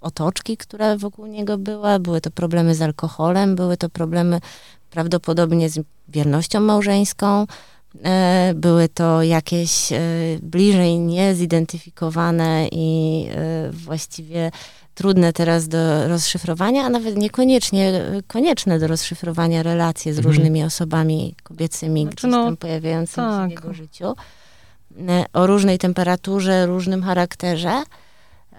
[0.00, 1.98] otoczki, która wokół niego była.
[1.98, 4.40] Były to problemy z alkoholem, były to problemy
[4.90, 7.46] prawdopodobnie z wiernością małżeńską.
[8.04, 9.88] E, Były to jakieś
[10.42, 13.26] bliżej niezidentyfikowane i
[13.72, 14.50] właściwie
[14.94, 17.92] trudne teraz do rozszyfrowania, a nawet niekoniecznie
[18.26, 20.34] konieczne do rozszyfrowania relacje z Mhm.
[20.34, 23.42] różnymi osobami kobiecymi, Znaczy, no, tam pojawiającymi tak.
[23.50, 24.14] się w jego życiu.
[25.08, 27.82] E, O różnej temperaturze, różnym charakterze.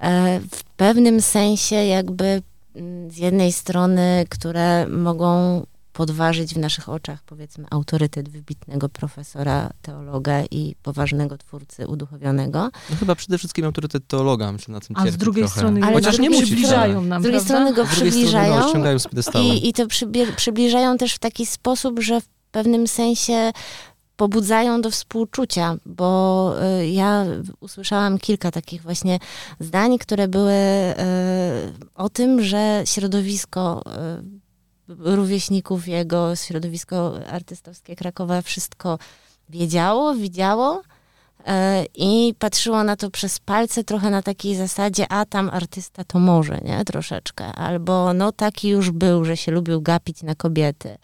[0.02, 2.41] e, w pewnym sensie jakby
[2.76, 5.62] mm, z jednej strony, które mogą
[5.96, 12.70] podważyć w naszych oczach, powiedzmy, autorytet wybitnego profesora, teologa i poważnego twórcy uduchowionego.
[12.90, 15.60] No chyba przede wszystkim autorytet teologa, myślę, na tym A z drugiej trochę.
[15.60, 17.56] strony Ale Chociaż nie przybliżają nam, Z drugiej prawda?
[17.56, 19.46] strony go strony przybliżają go piedestału.
[19.46, 19.88] i, i to
[20.36, 23.52] przybliżają też w taki sposób, że w pewnym sensie
[24.16, 27.26] pobudzają do współczucia, bo y, ja
[27.60, 29.20] usłyszałam kilka takich właśnie
[29.60, 30.94] zdań, które były y,
[31.96, 33.84] o tym, że środowisko
[34.22, 34.45] y,
[34.88, 39.00] rówieśników jego, środowisko artystowskie Krakowa wszystko
[39.50, 41.43] wiedziało, widziało y,
[41.95, 46.60] i patrzyło na to przez palce trochę na takiej zasadzie, a tam artysta to może,
[46.63, 46.86] nie?
[46.86, 47.45] Troszeczkę.
[47.45, 50.98] Albo no taki już był, że się lubił gapić na kobiety.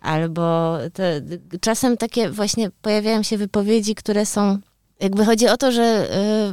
[0.00, 1.20] Albo te,
[1.60, 4.58] czasem takie właśnie pojawiają się wypowiedzi, które są
[5.00, 6.08] jakby chodzi o to, że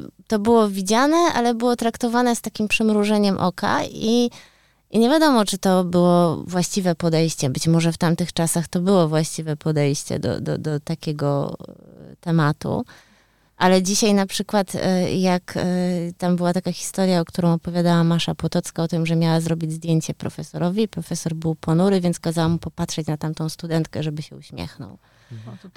[0.06, 4.30] y, to było widziane, ale było traktowane z takim przymrużeniem oka i,
[4.92, 7.50] i nie wiadomo, czy to było właściwe podejście.
[7.50, 11.58] Być może w tamtych czasach to było właściwe podejście do, do, do takiego
[12.12, 12.86] y, tematu.
[13.58, 14.80] Ale dzisiaj na przykład, y,
[15.12, 19.42] jak y, tam była taka historia, o którą opowiadała Masza Potocka o tym, że miała
[19.42, 20.88] zrobić zdjęcie profesorowi.
[20.88, 24.98] Profesor był ponury, więc kazała mu popatrzeć na tamtą studentkę, żeby się uśmiechnął.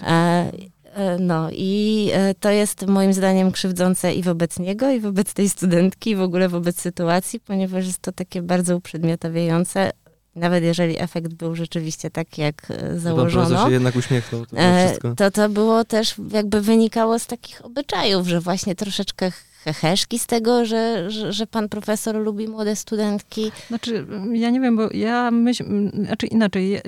[0.02, 0.50] E,
[0.94, 5.48] e, No i e, to jest moim zdaniem krzywdzące i wobec niego, i wobec tej
[5.48, 9.90] studentki, i w ogóle wobec sytuacji, ponieważ jest to takie bardzo uprzedmiotawiające,
[10.34, 13.66] nawet jeżeli efekt był rzeczywiście taki, jak założono.
[13.66, 15.14] się jednak uśmiechnął, to było wszystko.
[15.14, 19.32] To to było też jakby wynikało z takich obyczajów, że właśnie troszeczkę
[19.64, 23.52] heheszki z tego, że, że, że pan profesor lubi młode studentki.
[23.68, 25.66] Znaczy, ja nie wiem, bo ja myślę,
[26.04, 26.82] znaczy inaczej, je-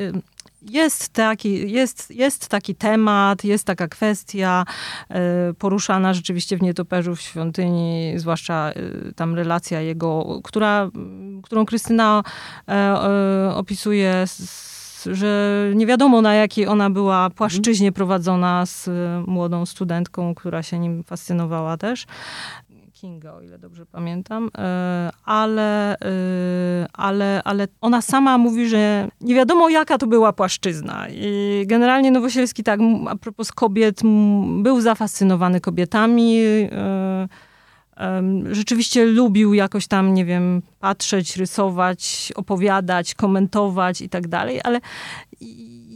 [0.63, 4.65] jest taki, jest, jest taki temat, jest taka kwestia
[5.09, 10.91] e, poruszana rzeczywiście w Nietoperzu w świątyni, zwłaszcza e, tam relacja jego, która,
[11.43, 12.23] którą Krystyna
[12.69, 14.25] e, opisuje,
[15.07, 18.89] że nie wiadomo na jakiej ona była płaszczyźnie prowadzona z
[19.27, 22.07] młodą studentką, która się nim fascynowała też.
[23.01, 29.35] Kinga, o ile dobrze pamiętam, e, ale, e, ale, ale ona sama mówi, że nie
[29.35, 31.07] wiadomo jaka to była płaszczyzna.
[31.11, 34.01] I generalnie Nowosielski, tak, a propos kobiet,
[34.63, 36.39] był zafascynowany kobietami.
[36.43, 37.29] e,
[38.51, 44.81] Rzeczywiście lubił jakoś tam, nie wiem, patrzeć, rysować, opowiadać, komentować i tak dalej, ale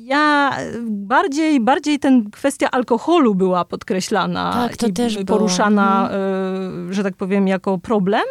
[0.04, 5.26] ja bardziej, bardziej ten kwestia alkoholu była podkreślana Tak, to i też było.
[5.38, 8.22] poruszana, e, że tak powiem, jako problem.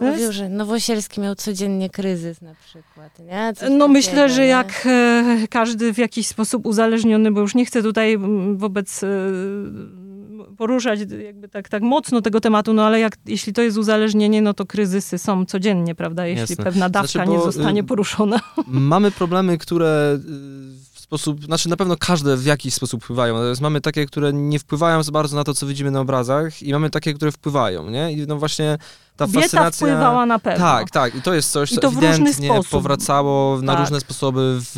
[0.00, 3.52] No Mówił, że Nowosielski miał codziennie kryzys na przykład, nie?
[3.56, 4.48] Coś No myślę, takiego, że nie?
[4.48, 8.18] jak e, każdy w jakiś sposób uzależniony, bo już nie chcę tutaj
[8.56, 9.08] wobec e,
[10.56, 14.54] poruszać jakby tak, tak mocno tego tematu, no ale jak, jeśli to jest uzależnienie, no
[14.54, 16.26] to kryzysy są codziennie, prawda?
[16.26, 16.64] Jeśli Jasne.
[16.64, 18.40] pewna dawka Znaczy, nie zostanie y, poruszona.
[18.66, 20.18] Mamy problemy, które
[20.78, 20.81] y,
[21.12, 23.34] sposób, znaczy na pewno każde w jakiś sposób wpływają.
[23.34, 26.72] Natomiast mamy takie, które nie wpływają za bardzo na to, co widzimy na obrazach i
[26.72, 28.12] mamy takie, które wpływają, nie?
[28.12, 28.78] I no właśnie
[29.26, 29.86] ta Dieta fascynacja...
[29.86, 30.66] wpływała na pewno.
[30.66, 31.14] Tak, tak.
[31.14, 33.80] I to jest coś, I co to różny ewidentnie powracało na Tak.
[33.80, 34.72] różne sposoby w,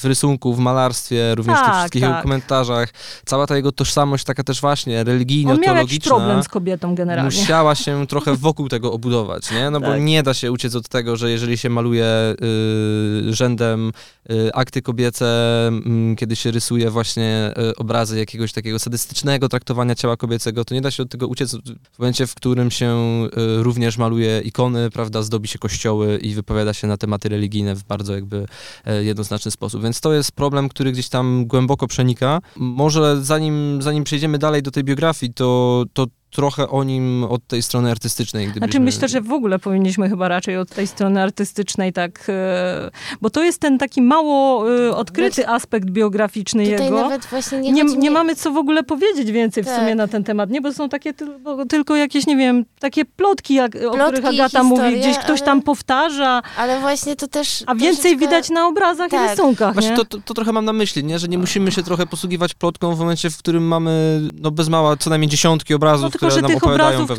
[0.00, 2.22] w rysunku, w malarstwie, również w tych Tak, wszystkich jego tak.
[2.22, 2.88] komentarzach.
[3.24, 7.38] Cała ta jego tożsamość taka też właśnie religijno-teologiczna problem z kobietą generalnie.
[7.40, 9.70] musiała się trochę wokół tego obudować, nie?
[9.70, 10.00] No bo Tak.
[10.02, 12.04] nie da się uciec od tego, że jeżeli się maluje
[12.42, 13.92] y, rzędem
[14.30, 15.26] y, akty kobiece,
[15.68, 20.80] mm, kiedy się rysuje właśnie y, obrazy jakiegoś takiego sadystycznego traktowania ciała kobiecego, to nie
[20.80, 21.54] da się od tego uciec
[21.92, 26.74] w momencie, w którym się y, również maluje ikony, prawda, zdobi się kościoły i wypowiada
[26.74, 28.46] się na tematy religijne w bardzo jakby
[28.84, 29.82] e, jednoznaczny sposób.
[29.82, 32.40] Więc to jest problem, który gdzieś tam głęboko przenika.
[32.56, 37.62] Może zanim, zanim przejdziemy dalej do tej biografii, to, to trochę o nim od tej
[37.62, 38.44] strony artystycznej.
[38.44, 42.90] Znaczy gdybyśmy- myślę, że w ogóle powinniśmy chyba raczej od tej strony artystycznej tak, e,
[43.20, 47.02] bo to jest ten taki mało e, odkryty aspekt biograficzny Tutaj jego.
[47.02, 49.78] nawet właśnie nie, Nie, nie mi- mamy co w ogóle powiedzieć więcej w Tak.
[49.80, 50.60] sumie na ten temat, nie?
[50.60, 54.40] Bo są takie tylko, tylko jakieś, nie wiem, takie plotki, jak, o Plotki których i
[54.40, 57.64] Agata mówi, gdzieś ktoś ale- tam powtarza, Ale właśnie to też...
[57.66, 59.30] a więcej troszeczkę- widać na obrazach i Tak.
[59.30, 59.96] rysunkach, Właśnie nie?
[59.96, 61.18] to, to, to trochę mam na myśli, nie?
[61.18, 64.96] że nie musimy się trochę posługiwać plotką w momencie, w którym mamy no bez mała
[64.96, 67.10] co najmniej dziesiątki obrazów, No tylko, że tych obrazów,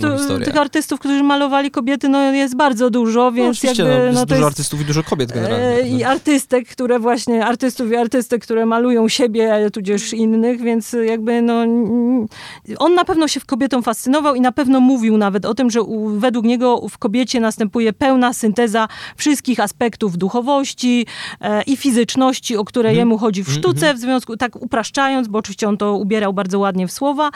[0.45, 3.97] tych artystów, którzy malowali kobiety, no jest bardzo dużo, no, więc oczywiście, jakby...
[3.97, 5.65] no, jest no, dużo jest, artystów i dużo kobiet generalnie.
[5.65, 11.41] E, I artystek, które właśnie, artystów i artystek, które malują siebie, tudzież innych, więc jakby
[11.41, 11.53] no,
[12.79, 15.81] on na pewno się w kobietom fascynował i na pewno mówił nawet o tym, że
[15.81, 21.05] u, według niego w kobiecie następuje pełna synteza wszystkich aspektów duchowości
[21.41, 22.97] e, i fizyczności, o które Mhm.
[22.97, 26.87] jemu chodzi w sztuce, w związku, tak upraszczając, bo oczywiście on to ubierał bardzo ładnie
[26.87, 27.29] w słowa.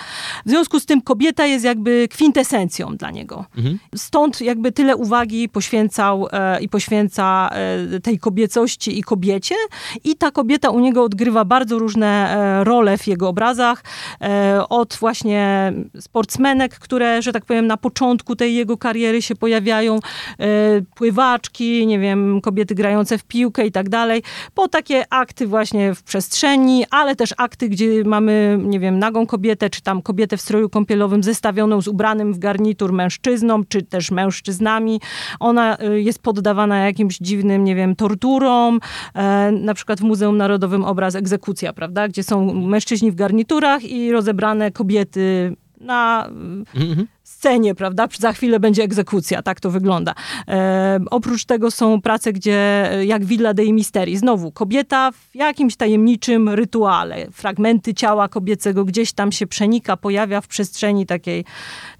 [0.45, 3.45] W związku z tym kobieta jest jakby kwintesencją dla niego.
[3.57, 3.79] Mhm.
[3.95, 9.55] Stąd jakby tyle uwagi poświęcał e, i poświęca e, tej kobiecości i kobiecie.
[10.03, 13.83] I ta kobieta u niego odgrywa bardzo różne e, role w jego obrazach.
[14.21, 19.95] E, od właśnie sportsmenek, które, że tak powiem, na początku tej jego kariery się pojawiają,
[19.95, 20.47] e,
[20.95, 26.03] pływaczki, nie wiem, kobiety grające w piłkę i tak dalej, po takie akty właśnie w
[26.03, 30.69] przestrzeni, ale też akty, gdzie mamy, nie wiem, nagą kobietę, czy tam kobietę w stroju
[30.69, 35.01] kąpielowym zestawioną z ubranym w garnitur mężczyzną, czy też mężczyznami.
[35.39, 38.79] Ona y, jest poddawana jakimś dziwnym, nie wiem, torturom.
[39.13, 44.11] E, na przykład w Muzeum Narodowym obraz Egzekucja, prawda, gdzie są mężczyźni w garniturach i
[44.11, 46.29] rozebrane kobiety na
[46.75, 48.07] mm-hmm scenie, prawda?
[48.19, 50.15] Za chwilę będzie egzekucja, tak to wygląda.
[50.47, 56.49] E, oprócz tego są prace, gdzie jak Villa dei Misteri, znowu kobieta w jakimś tajemniczym
[56.49, 57.27] rytuale.
[57.31, 61.45] Fragmenty ciała kobiecego gdzieś tam się przenika, pojawia w przestrzeni takiej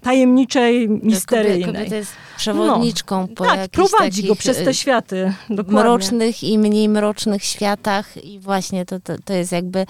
[0.00, 1.74] tajemniczej, misteryjnej.
[1.74, 5.32] Kobieta jest przewodniczką no, po tak, prowadzi go przez te y, światy.
[5.50, 5.80] Dokładnie.
[5.80, 9.86] Mrocznych i mniej mrocznych światach i właśnie to, to, to jest jakby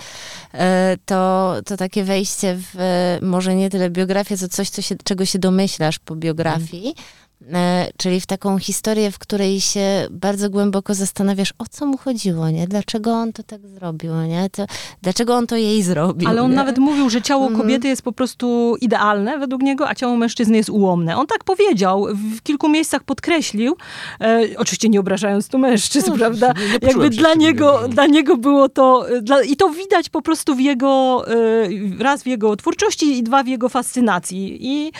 [0.54, 5.21] e, to, to takie wejście w może nie tyle biografię, co coś, co się, czego
[5.26, 6.94] się domyślasz po biografii.
[7.52, 12.50] E, czyli w taką historię, w której się bardzo głęboko zastanawiasz, o co mu chodziło,
[12.50, 12.68] nie?
[12.68, 14.50] Dlaczego on to tak zrobił, nie?
[14.50, 14.66] To,
[15.02, 16.28] dlaczego on to jej zrobił?
[16.28, 16.56] Ale on nie?
[16.56, 17.62] nawet mówił, że ciało mhm.
[17.62, 21.16] kobiety jest po prostu idealne według niego, a ciało mężczyzny jest ułomne.
[21.16, 23.76] On tak powiedział, w kilku miejscach podkreślił,
[24.20, 26.54] e, oczywiście nie obrażając tu mężczyzn, no, prawda?
[26.82, 30.60] Nie, Jakby dla niego, dla niego było to, dla, i to widać po prostu w
[30.60, 31.34] jego, e,
[31.98, 34.58] raz w jego twórczości i dwa w jego fascynacji.
[34.60, 34.92] I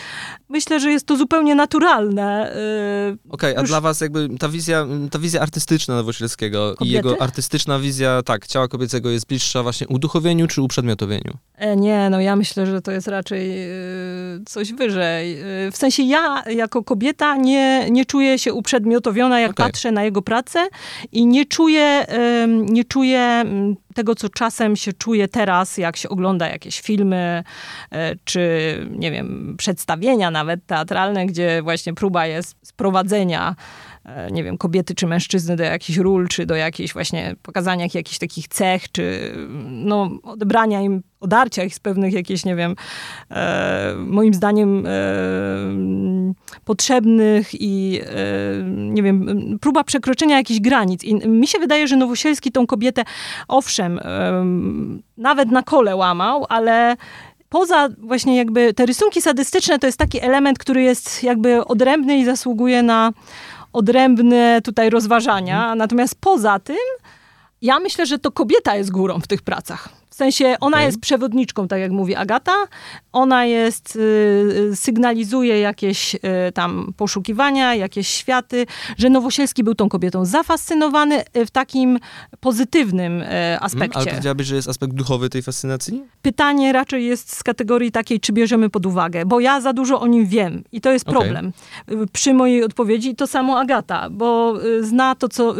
[0.49, 4.87] myślę, że jest to zupełnie naturalne, Yy, Okej, okay, a dla was jakby ta wizja,
[5.11, 10.47] ta wizja artystyczna Nowosielskiego i jego artystyczna wizja, tak, ciała kobiecego jest bliższa właśnie uduchowieniu
[10.47, 11.37] czy uprzedmiotowieniu?
[11.55, 15.37] E, nie, no ja myślę, że to jest raczej yy, coś wyżej.
[15.37, 19.65] Yy, w sensie ja jako kobieta nie, nie czuję się uprzedmiotowiona, jak okay.
[19.65, 20.67] patrzę na jego pracę
[21.11, 22.05] i nie czuję,
[22.69, 27.43] nie czuję mm, tego, co czasem się czuje teraz, jak się ogląda jakieś filmy,
[27.91, 28.41] e, czy
[28.91, 33.55] nie wiem, przedstawienia nawet teatralne, gdzie właśnie próba jest sprowadzenia
[34.05, 38.17] E, nie wiem, kobiety czy mężczyzny do jakichś ról, czy do jakiejś właśnie pokazania jakichś
[38.17, 39.33] takich cech, czy
[39.69, 42.75] no, odebrania im, odarcia ich z pewnych jakichś, nie wiem,
[43.31, 44.89] e, moim zdaniem e,
[46.65, 49.27] potrzebnych i e, nie wiem,
[49.61, 51.03] próba przekroczenia jakichś granic.
[51.03, 53.03] I mi się wydaje, że Nowosielski tą kobietę,
[53.47, 54.45] owszem, e,
[55.17, 56.95] nawet na kole łamał, ale
[57.53, 62.25] poza właśnie jakby te rysunki sadystyczne to jest taki element, który jest jakby odrębny i
[62.25, 63.11] zasługuje na
[63.73, 65.57] odrębne tutaj rozważania.
[65.57, 65.77] Mhm.
[65.77, 66.85] Natomiast poza tym,
[67.61, 69.89] ja myślę, że to kobieta jest górą w tych pracach.
[70.13, 70.85] W sensie ona okay.
[70.85, 72.53] jest przewodniczką, tak jak mówi Agata.
[73.13, 73.99] Ona jest, y,
[74.71, 76.19] y, sygnalizuje jakieś y,
[76.53, 78.65] tam poszukiwania, jakieś światy,
[78.97, 81.99] że Nowosielski był tą kobietą zafascynowany w takim
[82.39, 83.97] pozytywnym mhm, aspekcie.
[83.99, 86.03] ale powiedziałabyś, że jest aspekt duchowy tej fascynacji?
[86.21, 90.07] Pytanie raczej jest z kategorii takiej, czy bierzemy pod uwagę, bo ja za dużo o
[90.07, 91.21] nim wiem i to jest okay.
[91.21, 91.53] problem.
[92.11, 95.55] Przy mojej odpowiedzi to samo Agata, bo zna to, co,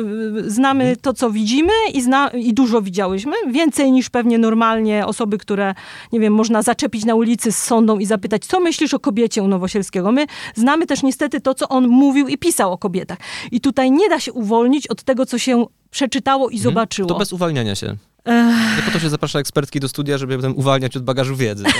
[0.47, 0.99] znamy hmm.
[1.01, 5.75] to, co widzimy i, zna, i dużo widziałyśmy, więcej niż pewnie normalnie osoby, które,
[6.11, 9.47] nie wiem, można zaczepić na ulicy z sondą i zapytać, co myślisz o kobiecie u
[9.47, 10.11] Nowosielskiego.
[10.11, 10.25] My
[10.55, 13.17] znamy też niestety to, co on mówił i pisał o kobietach.
[13.51, 16.63] I tutaj nie da się uwolnić od tego, co się przeczytało i mhm.
[16.63, 17.09] zobaczyło.
[17.09, 17.95] To bez uwalniania się.
[18.25, 21.63] Nie po to się zaprasza ekspertki do studia, żeby potem uwalniać od bagażu wiedzy.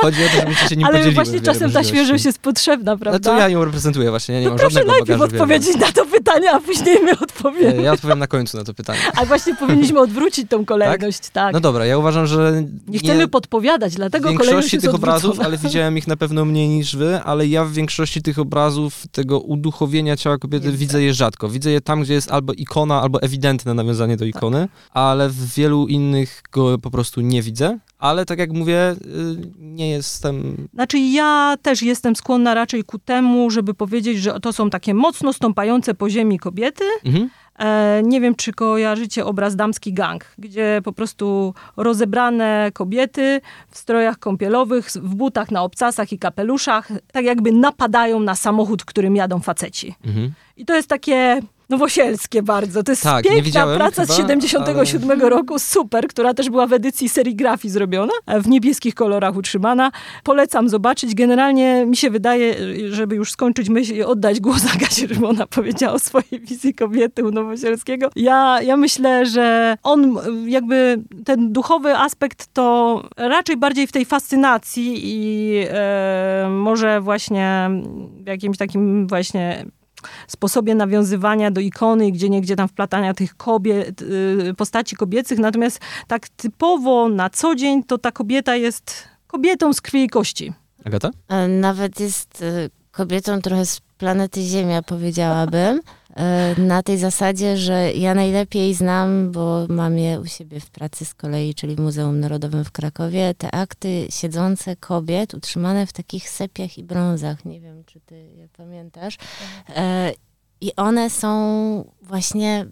[0.00, 3.30] Chodzi o to, żebyście się nim Ale właśnie czasem ta świeżość jest potrzebna, prawda?
[3.30, 5.78] No to ja ją reprezentuję właśnie, ja nie no mam żadnego najpierw odpowiedzieć wiedzy.
[5.78, 7.82] na to pytanie, a później my odpowiemy.
[7.82, 9.00] Ja odpowiem na końcu na to pytanie.
[9.16, 11.30] A właśnie powinniśmy odwrócić tą kolejność, tak?
[11.32, 11.52] tak.
[11.52, 12.64] No dobra, ja uważam, że...
[12.88, 13.28] Nie chcemy nie...
[13.28, 17.64] podpowiadać, dlatego kolejność tych obrazów, ale widziałem ich na pewno mniej niż wy, ale ja
[17.64, 21.02] w większości tych obrazów tego uduchowienia ciała kobiety jest widzę tak.
[21.02, 21.48] je rzadko.
[21.48, 24.90] Widzę je tam, gdzie jest albo ikona, albo ewidentne nawiązanie do ikony, tak.
[24.92, 28.96] ale w wielu innych go po prostu nie widzę, ale tak jak mówię, y,
[29.58, 30.68] nie jestem.
[30.74, 35.32] Znaczy, ja też jestem skłonna raczej ku temu, żeby powiedzieć, że to są takie mocno
[35.32, 36.84] stąpające po ziemi kobiety.
[37.04, 37.30] Mhm.
[37.58, 44.18] E, nie wiem, czy kojarzycie obraz Damski Gang, gdzie po prostu rozebrane kobiety w strojach
[44.18, 49.94] kąpielowych, w butach na obcasach i kapeluszach, tak jakby napadają na samochód, którym jadą faceci.
[50.04, 50.32] Mhm.
[50.58, 52.82] I to jest takie nowosielskie bardzo.
[52.82, 55.30] To jest tak, piękna praca chyba, z 77 ale...
[55.30, 59.92] roku, super, która też była w edycji serigrafii zrobiona, w niebieskich kolorach utrzymana.
[60.24, 61.14] Polecam zobaczyć.
[61.14, 62.54] Generalnie mi się wydaje,
[62.90, 67.24] żeby już skończyć myśl i oddać głos Agacie, żeby ona powiedziała o swojej wizji kobiety
[67.24, 68.10] u Nowosielskiego.
[68.16, 75.00] Ja, ja myślę, że on jakby ten duchowy aspekt to raczej bardziej w tej fascynacji
[75.02, 77.70] i e, może właśnie
[78.24, 79.64] w jakimś takim właśnie
[80.28, 86.28] sposobie nawiązywania do ikony, gdzie niegdzie tam wplatania tych kobiet, y, postaci kobiecych, natomiast tak
[86.28, 90.52] typowo na co dzień to ta kobieta jest kobietą z krwi i kości.
[90.84, 91.10] Agata?
[91.28, 95.80] E, nawet jest e, kobietą trochę z planety Ziemia, powiedziałabym.
[96.18, 101.04] E, na tej zasadzie, że ja najlepiej znam, bo mam je u siebie w pracy
[101.04, 106.30] z kolei, czyli w Muzeum Narodowym w Krakowie, te akty siedzące kobiet utrzymane w takich
[106.30, 107.44] sepiach i brązach.
[107.44, 109.16] Nie wiem, czy ty je pamiętasz.
[110.60, 112.66] I one są właśnie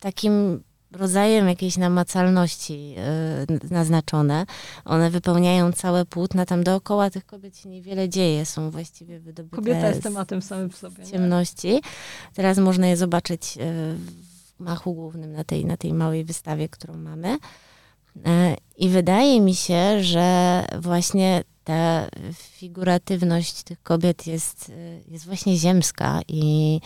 [0.00, 0.62] takim
[0.92, 4.46] rodzajem jakiejś namacalności yy, naznaczone.
[4.84, 9.88] One wypełniają całe płótna, tam dookoła tych kobiet się niewiele dzieje, są właściwie wydobyte Kobieta
[9.88, 11.06] jest tematem samym w sobie.
[11.06, 11.72] ciemności.
[11.72, 11.80] Nie?
[12.34, 16.94] Teraz można je zobaczyć yy, w machu głównym na tej, na tej małej wystawie, którą
[16.96, 17.38] mamy.
[18.16, 18.22] Yy,
[18.76, 24.72] I wydaje mi się, że właśnie ta figuratywność tych kobiet jest,
[25.08, 26.80] jest właśnie ziemska i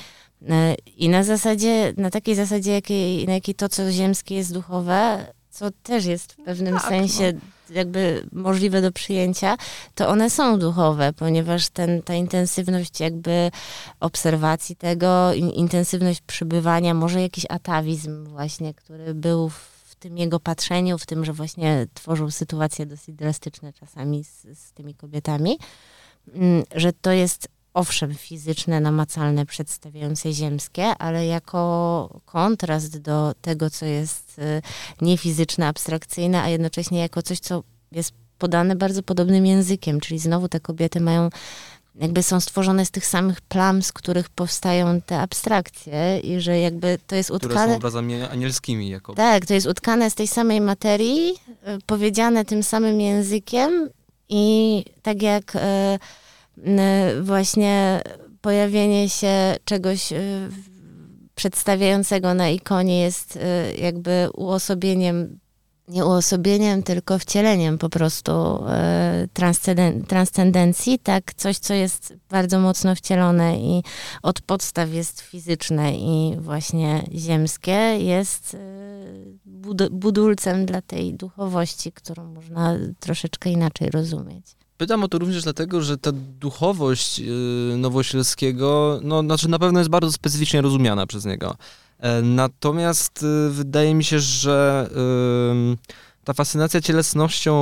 [0.96, 5.70] I na zasadzie, na takiej zasadzie, jakiej, na jakiej to, co ziemskie jest duchowe, co
[5.82, 7.74] też jest w pewnym tak, sensie no.
[7.74, 9.56] jakby możliwe do przyjęcia,
[9.94, 13.50] to one są duchowe, ponieważ ten, ta intensywność jakby
[14.00, 21.06] obserwacji tego, intensywność przybywania, może jakiś atawizm właśnie, który był w tym jego patrzeniu, w
[21.06, 25.58] tym, że właśnie tworzył sytuacje dosyć drastyczne czasami z, z tymi kobietami,
[26.34, 33.86] mm, że to jest owszem fizyczne, namacalne, przedstawiające ziemskie, ale jako kontrast do tego, co
[33.86, 34.62] jest y,
[35.00, 37.62] niefizyczne, abstrakcyjne, a jednocześnie jako coś, co
[37.92, 41.30] jest podane bardzo podobnym językiem, czyli znowu te kobiety mają
[41.94, 46.98] jakby są stworzone z tych samych plam, z których powstają te abstrakcje i że jakby
[47.06, 47.54] to jest utkane...
[47.54, 49.14] Które są obrazami anielskimi jako.
[49.14, 53.88] Tak, to jest utkane z tej samej materii, y, powiedziane tym samym językiem
[54.28, 55.56] i tak jak...
[55.56, 55.58] Y,
[57.22, 58.02] właśnie
[58.40, 60.48] pojawienie się czegoś y,
[61.34, 63.40] przedstawiającego na ikonie jest y,
[63.76, 65.38] jakby uosobieniem,
[65.88, 68.32] nie uosobieniem, tylko wcieleniem po prostu
[69.24, 73.82] y, transcendencji, tak coś, co jest bardzo mocno wcielone i
[74.22, 78.56] od podstaw jest fizyczne i właśnie ziemskie, jest
[79.90, 84.65] budulcem dla tej duchowości, którą można troszeczkę inaczej rozumieć.
[84.78, 86.10] Pytam o to również dlatego, że ta
[86.40, 91.56] duchowość yy, Nowosielskiego, no znaczy na pewno jest bardzo specyficznie rozumiana przez niego.
[92.00, 94.88] E, natomiast yy, wydaje mi się, że
[96.26, 97.52] ta fascynacja cielesnością,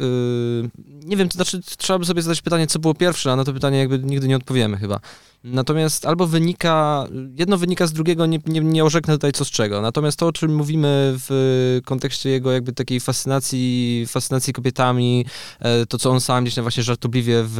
[0.00, 0.70] yy,
[1.04, 3.52] nie wiem, to znaczy trzeba by sobie zadać pytanie, co było pierwsze, a na to
[3.52, 5.00] pytanie jakby nigdy nie odpowiemy chyba.
[5.44, 9.82] Natomiast albo wynika, jedno wynika z drugiego, nie, nie, nie orzeknę tutaj co z czego.
[9.82, 15.26] Natomiast to, o czym mówimy w kontekście jego jakby takiej fascynacji, fascynacji kobietami,
[15.60, 17.54] e, to co on sam gdzieś właśnie żartobliwie w,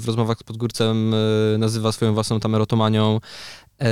[0.00, 3.20] w rozmowach z Podgórcem e, nazywa swoją własną tamerotomanią,
[3.80, 3.86] e,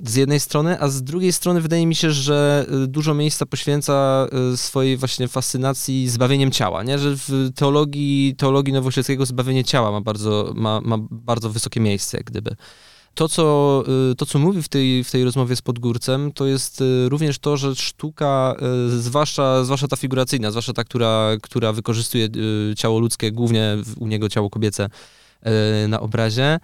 [0.00, 4.26] z jednej strony, a z drugiej strony wydaje mi się, że y, dużo miejsca poświęca
[4.52, 6.98] y, swojej właśnie fascynacji zbawieniem ciała, nie?
[6.98, 12.26] że w teologii, teologii nowosielskiego zbawienie ciała ma bardzo, ma, ma bardzo wysokie miejsce, jak
[12.26, 12.56] gdyby.
[13.14, 16.82] To co, y, to, co mówi w tej, w tej rozmowie z Podgórcem, to jest
[17.08, 18.56] również to, że sztuka,
[18.88, 22.28] zwłaszcza, zwłaszcza ta figuracyjna, zwłaszcza ta, która, która wykorzystuje
[22.76, 24.88] ciało ludzkie, głównie u niego ciało kobiece
[25.88, 26.60] na obrazie,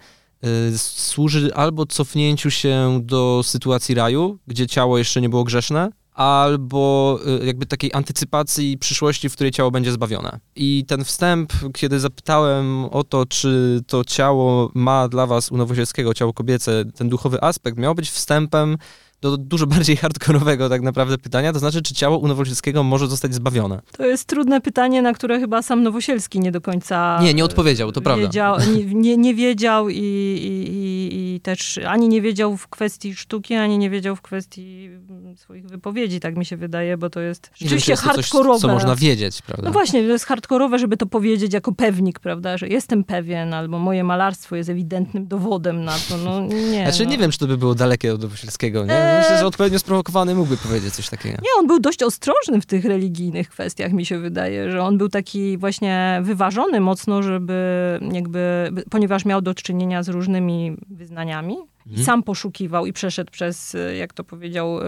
[0.77, 7.45] służy albo cofnięciu się do sytuacji raju, gdzie ciało jeszcze nie było grzeszne, albo y,
[7.45, 10.39] jakby takiej antycypacji przyszłości, w której ciało będzie zbawione.
[10.55, 16.13] I ten wstęp, kiedy zapytałem o to, czy to ciało ma dla was u Nowosielskiego,
[16.13, 18.77] ciało kobiece, ten duchowy aspekt, miał być wstępem
[19.21, 23.33] do dużo bardziej hardkorowego tak naprawdę pytania, to znaczy, czy ciało u Nowosielskiego może zostać
[23.33, 23.81] zbawione?
[23.97, 27.19] To jest trudne pytanie, na które chyba sam Nowosielski nie do końca...
[27.21, 28.71] Nie, nie odpowiedział, to wiedział, prawda.
[28.71, 33.77] Nie, nie, nie wiedział i, i, i, też ani nie wiedział w kwestii sztuki, ani
[33.77, 34.89] nie wiedział w kwestii
[35.35, 38.59] swoich wypowiedzi, tak mi się wydaje, bo to jest rzeczywiście wiem, hardkorowe.
[38.59, 39.65] Coś, co można wiedzieć, prawda?
[39.65, 43.79] No właśnie, to jest hardkorowe, żeby to powiedzieć jako pewnik, prawda, że jestem pewien, albo
[43.79, 46.83] moje malarstwo jest ewidentnym dowodem na to, no nie.
[46.83, 47.11] Znaczy no.
[47.11, 49.08] nie wiem, czy to by było dalekie od Nowosielskiego, nie?
[49.17, 51.37] Myślę, że odpowiednio sprowokowany mógłby powiedzieć coś takiego.
[51.41, 55.09] Nie, on był dość ostrożny w tych religijnych kwestiach, mi się wydaje, że on był
[55.09, 62.05] taki właśnie wyważony mocno, żeby jakby, ponieważ miał do czynienia z różnymi wyznaniami, i mhm.
[62.05, 64.83] sam poszukiwał i przeszedł przez, jak to powiedział, y,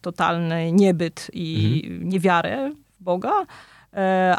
[0.00, 2.08] totalny niebyt i mhm.
[2.08, 3.46] niewiarę w Boga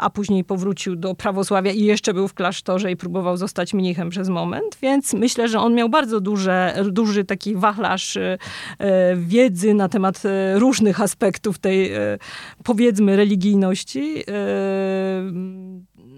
[0.00, 4.28] a później powrócił do prawosławia i jeszcze był w klasztorze i próbował zostać mnichem przez
[4.28, 8.38] moment, więc myślę, że on miał bardzo duże, duży taki wachlarz e,
[9.16, 11.90] wiedzy na temat e, różnych aspektów tej,
[12.64, 14.24] powiedzmy, religijności.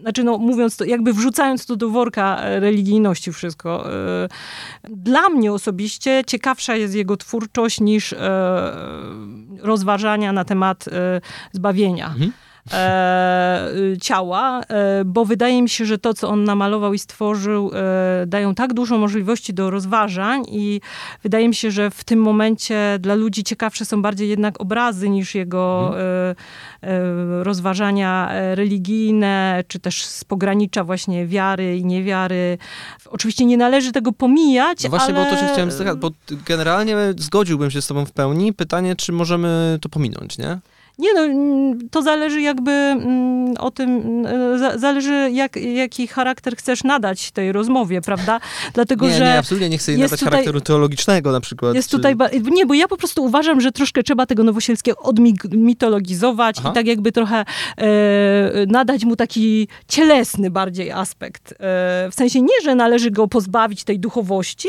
[0.01, 3.87] znaczy no mówiąc to, jakby wrzucając to do worka religijności wszystko.
[4.85, 8.15] Dla mnie osobiście ciekawsza jest jego twórczość niż
[9.61, 10.85] rozważania na temat
[11.53, 12.07] zbawienia.
[12.07, 12.52] Mhm e,
[14.01, 18.55] ciała, e, bo wydaje mi się, że to, co on namalował i stworzył, e, dają
[18.55, 20.81] tak dużo możliwości do rozważań i
[21.23, 25.35] wydaje mi się, że w tym momencie dla ludzi ciekawsze są bardziej jednak obrazy niż
[25.35, 26.05] jego mhm.
[26.83, 32.59] e, e, rozważania religijne, czy też z pogranicza właśnie wiary i niewiary.
[33.11, 35.25] Oczywiście nie należy tego pomijać, no właśnie, ale...
[35.25, 36.11] bo to się chciałem bo
[36.47, 38.53] generalnie zgodziłbym się z tobą w pełni.
[38.53, 40.59] Pytanie, czy możemy to pominąć, nie?
[40.99, 43.91] Nie no, mm, to zależy jakby mm, o tym,
[44.27, 48.41] mm, zależy jak, jaki charakter chcesz nadać tej rozmowie, prawda?
[48.75, 49.25] Dlatego, nie, że...
[49.25, 51.75] Nie, absolutnie nie chcę jej nadać tutaj, charakteru teologicznego na przykład.
[51.75, 51.97] Jest czy...
[51.97, 52.17] tutaj...
[52.53, 56.71] Nie, bo ja po prostu uważam, że troszkę trzeba tego Nowosielskiego odmitologizować Aha.
[56.71, 57.45] i tak jakby trochę
[57.77, 57.85] e,
[58.67, 61.53] nadać mu taki cielesny bardziej aspekt.
[61.53, 61.57] E,
[62.11, 64.69] w sensie nie, że należy go pozbawić tej duchowości,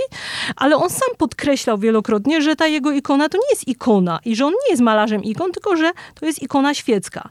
[0.56, 4.46] ale on sam podkreślał wielokrotnie, że ta jego ikona to nie jest ikona i że
[4.46, 7.30] on nie jest malarzem ikon, tylko że to jest ikona świecka.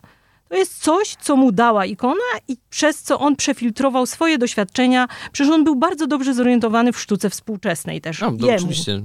[0.53, 5.09] To jest coś, co mu dała ikona i przez co on przefiltrował swoje doświadczenia.
[5.33, 8.20] Przecież on był bardzo dobrze zorientowany w sztuce współczesnej też.
[8.20, 8.57] No, jemu.
[8.57, 9.03] oczywiście.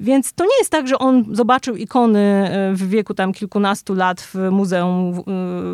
[0.00, 4.20] Więc to nie jest tak, że on zobaczył ikony e, w wieku tam kilkunastu lat
[4.20, 5.22] w muzeum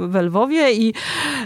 [0.08, 0.94] w e, Lwowie i,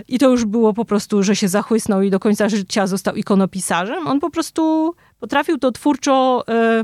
[0.09, 4.07] i to już było po prostu, że się zachłysnął i do końca życia został ikonopisarzem.
[4.07, 6.83] On po prostu potrafił to twórczo e,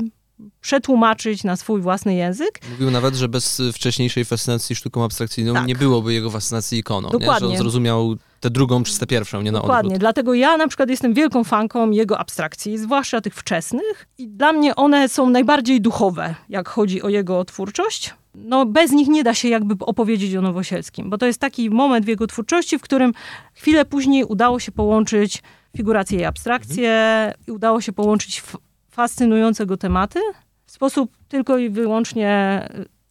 [0.61, 2.59] przetłumaczyć na swój własny język.
[2.71, 5.67] Mówił nawet, że bez wcześniejszej fascynacji sztuką abstrakcyjną tak.
[5.67, 7.09] nie byłoby jego fascynacji ikoną.
[7.09, 7.33] Dokładnie.
[7.33, 7.39] Nie?
[7.39, 9.87] Że on zrozumiał tę drugą czy tę pierwszą, nie na Dokładnie.
[9.87, 9.99] Odwrót.
[9.99, 14.07] Dlatego ja na przykład jestem wielką fanką jego abstrakcji, zwłaszcza tych wczesnych.
[14.17, 18.13] I dla mnie one są najbardziej duchowe, jak chodzi o jego twórczość.
[18.35, 22.05] No, bez nich nie da się jakby opowiedzieć o Nowosielskim, bo to jest taki moment
[22.05, 23.13] w jego twórczości, w którym
[23.53, 25.43] chwilę później udało się połączyć
[25.77, 27.33] figurację i abstrakcję mhm.
[27.47, 28.43] i udało się połączyć
[28.95, 30.19] fascynujące go tematy
[30.65, 32.61] w sposób tylko i wyłącznie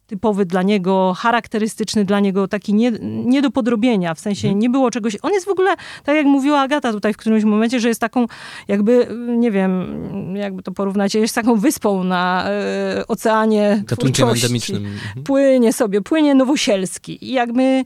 [0.07, 4.59] typowy dla niego, charakterystyczny dla niego, taki nie, nie do podrobienia, w sensie mhm.
[4.59, 5.17] nie było czegoś...
[5.21, 8.25] On jest w ogóle, tak jak mówiła Agata tutaj w którymś momencie, że jest taką
[8.67, 9.85] jakby, nie wiem,
[10.35, 14.85] jakby to porównać, jest taką wyspą na e, oceanie Gatunkiem endemicznym.
[14.85, 15.23] Mhm.
[15.23, 17.83] Płynie sobie, płynie nowosielski i jakby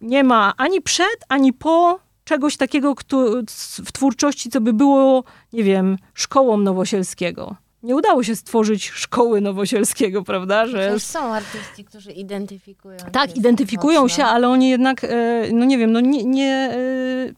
[0.00, 2.00] nie ma ani przed, ani po
[2.30, 3.42] czegoś takiego kto,
[3.84, 7.56] w twórczości, co by było, nie wiem, szkołą Nowosielskiego.
[7.82, 10.66] Nie udało się stworzyć szkoły Nowosielskiego, prawda?
[10.66, 14.16] Że są artyści, którzy identyfikują Tak, identyfikują mocno.
[14.16, 15.08] się, ale oni jednak, e,
[15.52, 16.76] no nie wiem, no nie, nie e,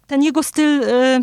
[0.07, 1.21] ten jego styl e,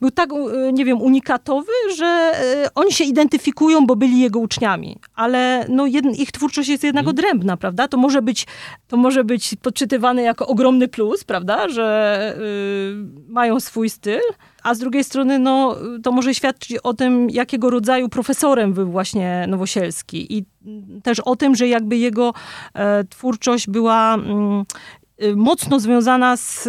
[0.00, 0.30] był tak,
[0.72, 2.32] nie wiem, unikatowy, że
[2.74, 4.96] oni się identyfikują, bo byli jego uczniami.
[5.14, 5.86] Ale no,
[6.16, 7.18] ich twórczość jest jednak hmm.
[7.18, 7.88] odrębna, prawda?
[7.88, 8.46] To może być,
[8.88, 11.68] to może być podczytywane jako ogromny plus, prawda?
[11.68, 14.20] Że y, mają swój styl,
[14.66, 19.46] a z drugiej strony no, to może świadczyć o tym, jakiego rodzaju profesorem był właśnie
[19.48, 20.36] Nowosielski.
[20.38, 20.44] I
[21.02, 22.34] też o tym, że jakby jego
[22.74, 24.64] e, twórczość była mm,
[25.22, 26.68] y, mocno związana z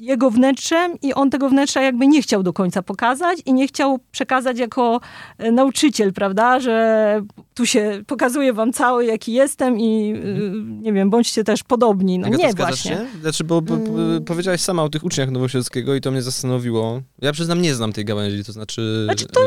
[0.00, 3.98] jego wnętrzem i on tego wnętrza jakby nie chciał do końca pokazać i nie chciał
[4.12, 5.00] przekazać jako
[5.38, 7.22] e, nauczyciel, prawda, że
[7.54, 10.82] tu się pokazuję wam cały, jaki jestem i mhm.
[10.82, 12.18] nie wiem, bądźcie też podobni.
[12.18, 12.90] No nie właśnie.
[12.90, 13.06] Się?
[13.20, 14.24] Znaczy, bo, bo, bo hmm.
[14.24, 17.02] powiedziałaś sama o tych uczniach Nowosielskiego i to mnie zastanowiło.
[17.22, 19.02] Ja przyznam, nie znam tej gałęzi, to znaczy...
[19.04, 19.40] znaczy to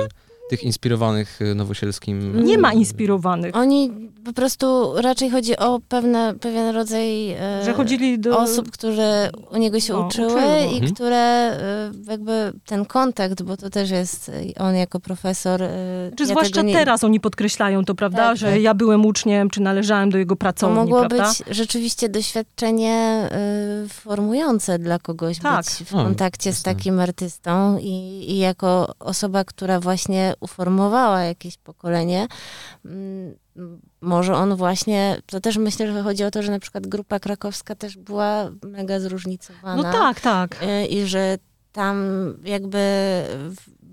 [0.50, 2.46] tych inspirowanych y, Nowosielskim?
[2.46, 3.56] Nie ma inspirowanych.
[3.56, 3.91] Oni
[4.26, 8.39] po prostu raczej chodzi o pewne, pewien rodzaj e, że chodzili do...
[8.39, 10.41] osób, które u niego się no, uczyły
[10.72, 10.94] i mhm.
[10.94, 15.64] które e, jakby ten kontakt, bo to też jest on jako profesor.
[15.64, 16.74] E, czy ja zwłaszcza nie...
[16.74, 18.62] teraz oni podkreślają to, prawda, tak, że tak.
[18.62, 21.30] ja byłem uczniem, czy należałem do jego pracowni, To mogło prawda?
[21.30, 23.30] być rzeczywiście doświadczenie
[23.89, 25.66] formujące dla kogoś, tak.
[25.66, 32.27] być w kontakcie z takim artystą i, i jako osoba, która właśnie uformowała jakieś pokolenie.
[32.86, 33.36] Mm,
[34.01, 37.75] może on właśnie, to też myślę, że chodzi o to, że na przykład grupa krakowska
[37.75, 39.84] też była mega zróżnicowana.
[39.84, 40.63] No tak, tak.
[40.63, 41.38] Y, I że
[41.71, 41.97] tam
[42.43, 42.79] jakby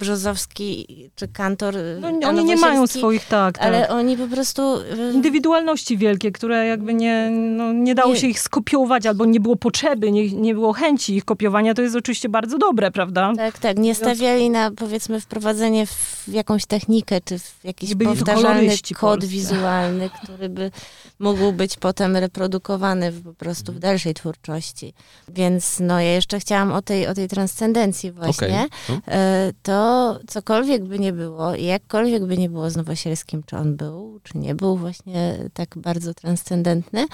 [0.01, 1.75] Brzozowski czy Kantor.
[2.01, 3.67] No, oni nie mają swoich, tak, tak.
[3.67, 4.77] Ale oni po prostu...
[4.77, 8.21] Y, Indywidualności wielkie, które jakby nie, no, nie dało nie.
[8.21, 11.97] się ich skopiować, albo nie było potrzeby, nie, nie było chęci ich kopiowania, to jest
[11.97, 13.33] oczywiście bardzo dobre, prawda?
[13.37, 13.79] Tak, tak.
[13.79, 20.49] Nie stawiali na, powiedzmy, wprowadzenie w jakąś technikę, czy w jakiś powtarzalny kod wizualny, który
[20.49, 20.71] by
[21.19, 24.95] mógł być potem reprodukowany po prostu w dalszej twórczości.
[25.29, 28.67] Więc no, ja jeszcze chciałam o tej, o tej transcendencji właśnie.
[28.89, 29.55] Okay.
[29.63, 29.90] To
[30.27, 34.55] cokolwiek by nie było, jakkolwiek by nie było z Nowosielskim, czy on był, czy nie
[34.55, 37.07] był właśnie tak bardzo transcendentny,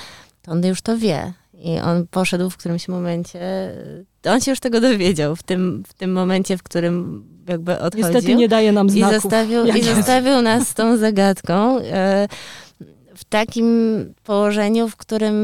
[0.43, 1.33] to on już to wie.
[1.55, 3.41] I on poszedł w którymś momencie,
[4.25, 8.13] on się już tego dowiedział w tym, w tym momencie, w którym jakby odchodził.
[8.13, 9.17] Niestety nie daje nam znaków.
[9.17, 11.79] I zostawił, i zostawił nas z tą zagadką.
[13.17, 13.67] W takim
[14.25, 15.35] położeniu, w którym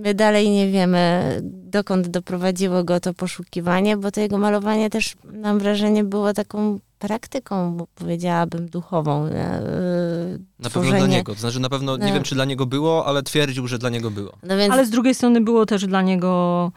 [0.00, 5.58] my dalej nie wiemy, dokąd doprowadziło go to poszukiwanie, bo to jego malowanie też, mam
[5.58, 9.26] wrażenie, było taką praktyką, powiedziałabym, duchową.
[9.26, 9.62] E,
[10.58, 11.34] na pewno dla niego.
[11.34, 12.14] To znaczy na pewno, nie no.
[12.14, 14.32] wiem, czy dla niego było, ale twierdził, że dla niego było.
[14.42, 14.72] No więc...
[14.72, 16.72] Ale z drugiej strony było też dla niego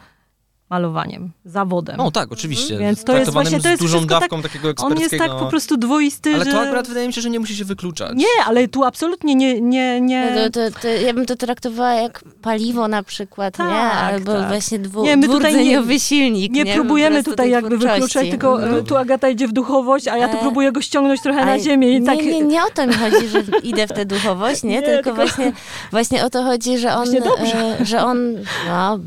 [0.69, 1.97] malowaniem, zawodem.
[1.97, 2.73] No tak, oczywiście.
[2.73, 2.81] Mhm.
[2.81, 4.95] Więc to jest właśnie to jest z dużą dawką tak, takiego eksperckiego.
[4.95, 6.51] On jest tak po prostu dwoisty, Ale że...
[6.51, 8.11] to akurat wydaje mi się, że nie musi się wykluczać.
[8.15, 9.61] Nie, ale tu absolutnie nie...
[9.61, 10.31] nie, nie...
[10.35, 13.75] No to, to, to, ja bym to traktowała jak paliwo na przykład, tak, nie?
[13.75, 14.47] Albo tak.
[14.47, 16.51] właśnie dwu, nie, my tutaj nie, silnik.
[16.51, 18.81] Nie, nie próbujemy tutaj jakby wykluczać, tylko no.
[18.81, 20.39] tu Agata idzie w duchowość, a ja tu e...
[20.39, 22.25] próbuję go ściągnąć trochę na ziemię i nie, tak...
[22.25, 24.69] Nie, nie o to mi chodzi, że idę w tę duchowość, nie?
[24.77, 25.51] nie tylko, tylko, Właśnie,
[25.91, 27.07] właśnie o to chodzi, że on...
[27.15, 28.33] E, że on
[28.67, 28.99] no,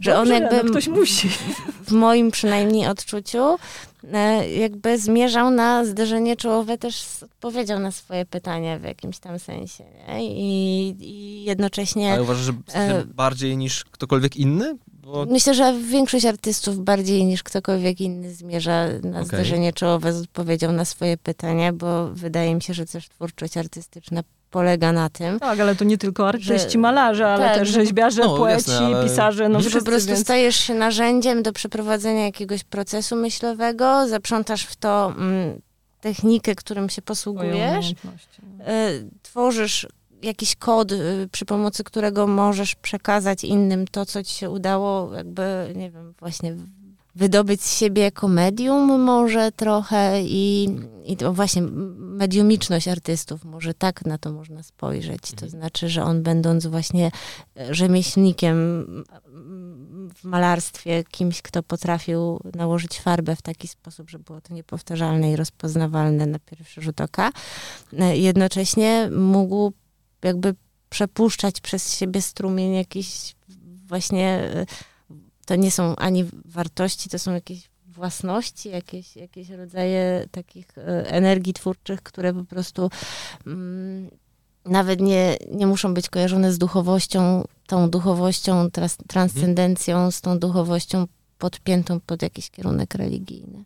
[0.00, 0.62] że Dobrze, on jakby.
[0.64, 1.28] No ktoś musi.
[1.86, 3.58] W moim przynajmniej odczuciu,
[4.12, 9.84] e, jakby zmierzał na zderzenie czołowe, też odpowiedział na swoje pytania w jakimś tam sensie.
[10.20, 12.12] I, I, jednocześnie.
[12.12, 14.76] Ale uważasz, że e, bardziej niż ktokolwiek inny?
[14.86, 15.26] Bo...
[15.30, 19.24] Myślę, że większość artystów bardziej niż ktokolwiek inny zmierza na okay.
[19.24, 24.22] zderzenie czołowe z odpowiedzią na swoje pytania, bo wydaje mi się, że też twórczość artystyczna
[24.52, 25.40] polega na tym.
[25.40, 28.86] Tak, ale to nie tylko artyści, że, malarze, ale tak, też rzeźbiarze, no, poeci, jasne,
[28.86, 29.04] ale...
[29.04, 29.48] pisarze.
[29.48, 30.20] No że po prostu więc...
[30.20, 35.60] stajesz się narzędziem do przeprowadzenia jakiegoś procesu myślowego, zaprzątasz w to mm,
[36.00, 37.94] technikę, którym się posługujesz, y,
[39.22, 39.86] tworzysz
[40.22, 45.72] jakiś kod, y, przy pomocy którego możesz przekazać innym to, co ci się udało, jakby,
[45.74, 46.56] nie wiem, właśnie
[47.14, 50.68] wydobyć z siebie jako medium może trochę i,
[51.04, 51.62] i to właśnie
[51.98, 55.22] mediumiczność artystów, może tak na to można spojrzeć.
[55.22, 55.50] To mhm.
[55.50, 57.10] znaczy, że on będąc właśnie
[57.70, 58.56] rzemieślnikiem
[60.14, 65.36] w malarstwie, kimś, kto potrafił nałożyć farbę w taki sposób, że było to niepowtarzalne i
[65.36, 67.30] rozpoznawalne na pierwszy rzut oka,
[68.12, 69.72] jednocześnie mógł
[70.24, 70.54] jakby
[70.88, 73.34] przepuszczać przez siebie strumień jakiś
[73.86, 74.50] właśnie
[75.46, 81.52] to nie są ani wartości, to są jakieś własności, jakieś, jakieś rodzaje takich e, energii
[81.52, 82.90] twórczych, które po prostu
[83.46, 84.10] mm,
[84.64, 91.06] nawet nie, nie muszą być kojarzone z duchowością, tą duchowością, trans, transcendencją, z tą duchowością
[91.38, 93.64] podpiętą pod jakiś kierunek religijny.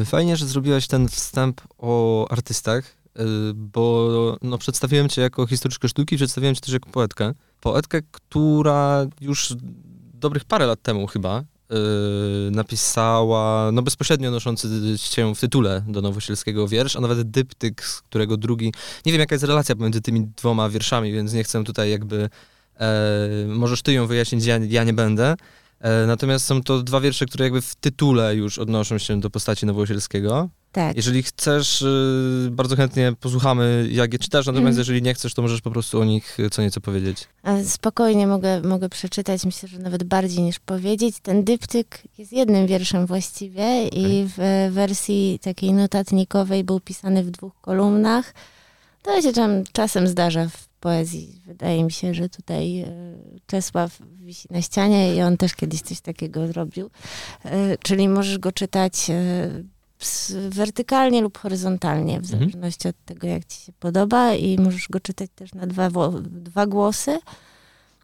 [0.00, 2.84] E, fajnie, że zrobiłaś ten wstęp o artystach,
[3.16, 3.22] e,
[3.54, 7.34] bo no, przedstawiłem cię jako historyczkę sztuki, przedstawiłem cię też jako poetkę.
[7.60, 9.54] Poetkę, która już
[10.24, 11.76] dobrych parę lat temu chyba yy,
[12.50, 14.68] napisała, no bezpośrednio noszący
[14.98, 18.72] się w tytule do Nowosielskiego wiersz, a nawet dyptyk, z którego drugi,
[19.06, 22.30] nie wiem jaka jest relacja pomiędzy tymi dwoma wierszami, więc nie chcę tutaj jakby,
[22.80, 25.34] e, możesz ty ją wyjaśnić, ja, ja nie będę,
[25.80, 29.66] e, natomiast są to dwa wiersze, które jakby w tytule już odnoszą się do postaci
[29.66, 30.48] Nowosielskiego.
[30.74, 30.96] Tak.
[30.96, 34.78] Jeżeli chcesz, y, bardzo chętnie posłuchamy, jak je czytasz, natomiast mm.
[34.78, 37.28] jeżeli nie chcesz, to możesz po prostu o nich co nieco powiedzieć.
[37.64, 41.16] Spokojnie mogę, mogę przeczytać, myślę, że nawet bardziej niż powiedzieć.
[41.22, 43.88] Ten dyptyk jest jednym wierszem właściwie okay.
[43.92, 48.34] i w wersji takiej notatnikowej był pisany w dwóch kolumnach.
[49.02, 51.40] To się tam czasem zdarza w poezji.
[51.46, 52.86] Wydaje mi się, że tutaj e,
[53.46, 56.90] Czesław wisi na ścianie i on też kiedyś coś takiego zrobił.
[57.44, 59.73] E, czyli możesz go czytać e,
[60.48, 62.40] wertykalnie lub horyzontalnie, w mhm.
[62.40, 65.90] zależności od tego, jak ci się podoba i możesz go czytać też na dwa,
[66.22, 67.18] dwa głosy.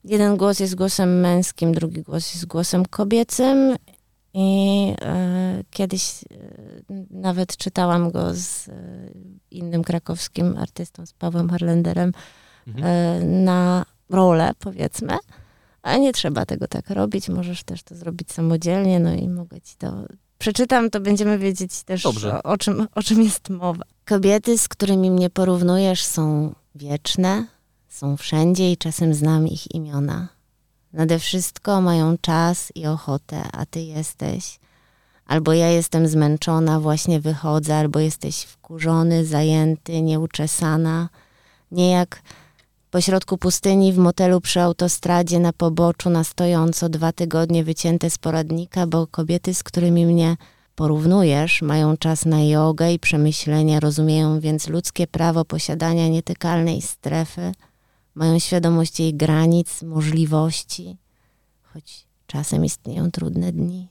[0.04, 3.76] Jeden głos jest głosem męskim, drugi głos jest głosem kobiecym
[4.34, 8.72] i e, kiedyś e, nawet czytałam go z e,
[9.50, 12.12] innym krakowskim artystą, z Pawłem Harlenderem,
[12.66, 13.44] mhm.
[13.44, 15.16] Na rolę, powiedzmy.
[15.82, 19.76] A nie trzeba tego tak robić, możesz też to zrobić samodzielnie, no i mogę ci
[19.76, 20.04] to
[20.40, 22.12] przeczytam, to będziemy wiedzieć też, o,
[22.44, 23.84] o, czym, o czym jest mowa.
[24.04, 27.46] Kobiety, z którymi mnie porównujesz, są wieczne,
[27.88, 30.28] są wszędzie i czasem znam ich imiona.
[30.92, 34.60] Nade wszystko mają czas i ochotę, a ty jesteś.
[35.26, 41.08] Albo ja jestem zmęczona, właśnie wychodzę, albo jesteś wkurzony, zajęty, nieuczesana.
[41.70, 42.22] Nie jak
[42.90, 48.86] Pośrodku pustyni w motelu przy autostradzie na poboczu na stojąco dwa tygodnie wycięte z poradnika,
[48.86, 50.36] bo kobiety, z którymi mnie
[50.74, 57.52] porównujesz, mają czas na jogę i przemyślenia, rozumieją więc ludzkie prawo posiadania nietykalnej strefy,
[58.14, 60.96] mają świadomość jej granic, możliwości,
[61.62, 63.88] choć czasem istnieją trudne dni,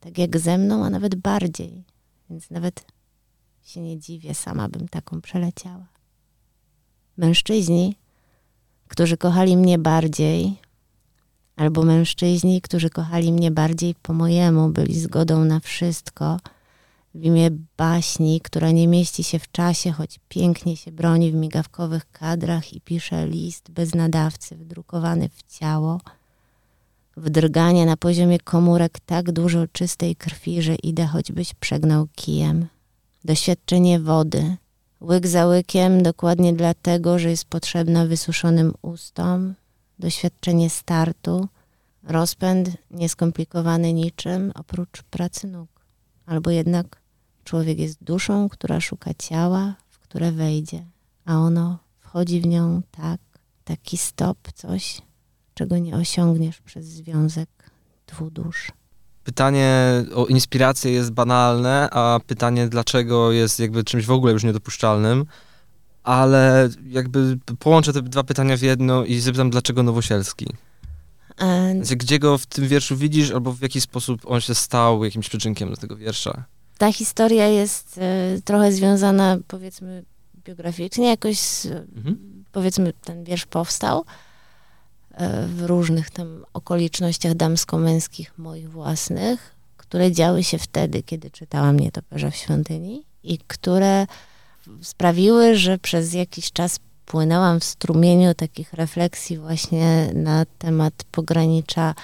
[0.00, 1.84] tak jak ze mną, a nawet bardziej,
[2.30, 2.84] więc nawet
[3.62, 5.86] się nie dziwię, sama bym taką przeleciała.
[7.16, 7.96] Mężczyźni
[8.88, 10.58] którzy kochali mnie bardziej,
[11.56, 16.40] Albo mężczyźni, którzy kochali mnie bardziej po mojemu, byli zgodą na wszystko,
[17.14, 22.10] w imię baśni, która nie mieści się w czasie, choć pięknie się broni w migawkowych
[22.12, 26.00] kadrach i pisze list bez nadawcy, wdrukowany w ciało,
[27.16, 32.66] wdrganie na poziomie komórek tak dużo czystej krwi, że idę choćbyś przegnał kijem.
[33.24, 34.56] Doświadczenie wody,
[35.00, 39.54] łyk za łykiem, dokładnie dlatego, że jest potrzebna wysuszonym ustom,
[39.98, 41.48] doświadczenie startu,
[42.02, 45.68] rozpęd nieskomplikowany niczym oprócz pracy nóg,
[46.26, 47.06] albo jednak
[47.46, 50.86] Człowiek jest duszą, która szuka ciała, w które wejdzie,
[51.24, 53.20] a ono wchodzi w nią tak,
[53.64, 55.02] taki stop, coś,
[55.54, 57.48] czego nie osiągniesz przez związek
[58.06, 58.72] dwóch dusz.
[59.26, 65.26] Pytanie o inspirację jest banalne, a pytanie dlaczego jest jakby czymś w ogóle już niedopuszczalnym,
[66.02, 70.46] ale jakby połączę te dwa pytania w jedno i zapytam, dlaczego Nowosielski?
[71.38, 71.74] E...
[71.76, 75.28] Znaczy, gdzie go w tym wierszu widzisz, albo w jaki sposób on się stał jakimś
[75.28, 76.44] przyczynkiem do tego wiersza?
[76.78, 80.04] ta historia jest e, trochę związana, powiedzmy,
[80.44, 81.66] biograficznie, jakoś,
[81.96, 82.44] mhm.
[82.52, 84.04] powiedzmy, ten wiersz powstał
[85.46, 92.36] w różnych tam okolicznościach damsko-męskich moich własnych, które działy się wtedy, kiedy czytałam Nietoperza w
[92.36, 94.06] świątyni i które
[94.82, 101.94] sprawiły, że przez jakiś czas płynęłam w strumieniu takich refleksji właśnie na temat pogranicza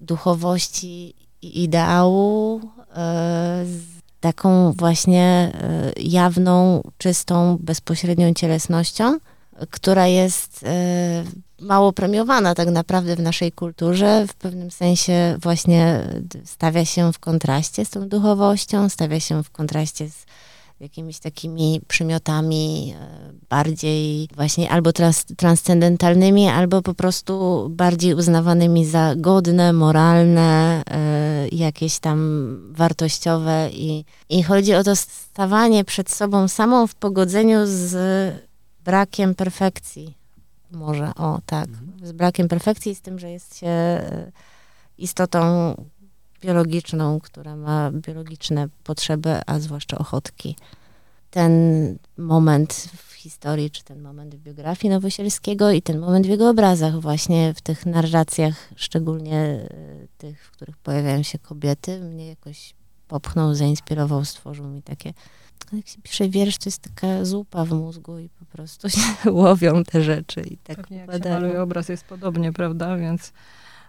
[0.00, 2.60] duchowości i ideału,
[2.96, 3.64] e,
[4.20, 9.18] taką właśnie e, jawną, czystą, bezpośrednią cielesnością,
[9.70, 11.24] która jest e,
[11.60, 14.26] mało premiowana tak naprawdę w naszej kulturze.
[14.28, 16.08] W pewnym sensie właśnie
[16.44, 20.26] stawia się w kontraście z tą duchowością, stawia się w kontraście z
[20.80, 29.14] jakimiś takimi przymiotami e, bardziej właśnie albo trans transcendentalnymi, albo po prostu bardziej uznawanymi za
[29.16, 36.86] godne, moralne, e, jakieś tam wartościowe i, i chodzi o to stawanie przed sobą samą
[36.86, 37.94] w pogodzeniu z
[38.84, 40.17] brakiem perfekcji.
[40.72, 41.92] Może, o tak, mhm.
[42.02, 44.32] z brakiem perfekcji, z tym, że jest się e,
[44.98, 45.74] istotą
[46.40, 50.56] biologiczną, która ma biologiczne potrzeby, a zwłaszcza ochotki.
[51.30, 51.52] Ten
[52.16, 57.00] moment w historii, czy ten moment w biografii Nowosielskiego i ten moment w jego obrazach,
[57.00, 59.68] właśnie w tych narracjach, szczególnie e,
[60.18, 62.74] tych, w których pojawiają się kobiety, mnie jakoś
[63.08, 65.12] popchnął, zainspirował, stworzył mi takie
[65.72, 69.00] jak się pisze wiersz, to jest taka zupa w mózgu i po prostu się
[69.30, 73.32] łowią te rzeczy i tak Pewnie jak się maluje obraz jest podobnie, prawda, więc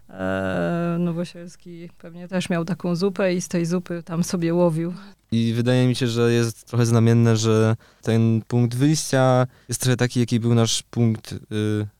[0.09, 4.93] E, Nowosielski pewnie też miał taką zupę i z tej zupy tam sobie łowił.
[5.31, 10.19] I wydaje mi się, że jest trochę znamienne, że ten punkt wyjścia jest trochę taki,
[10.19, 11.37] jaki był nasz punkt y,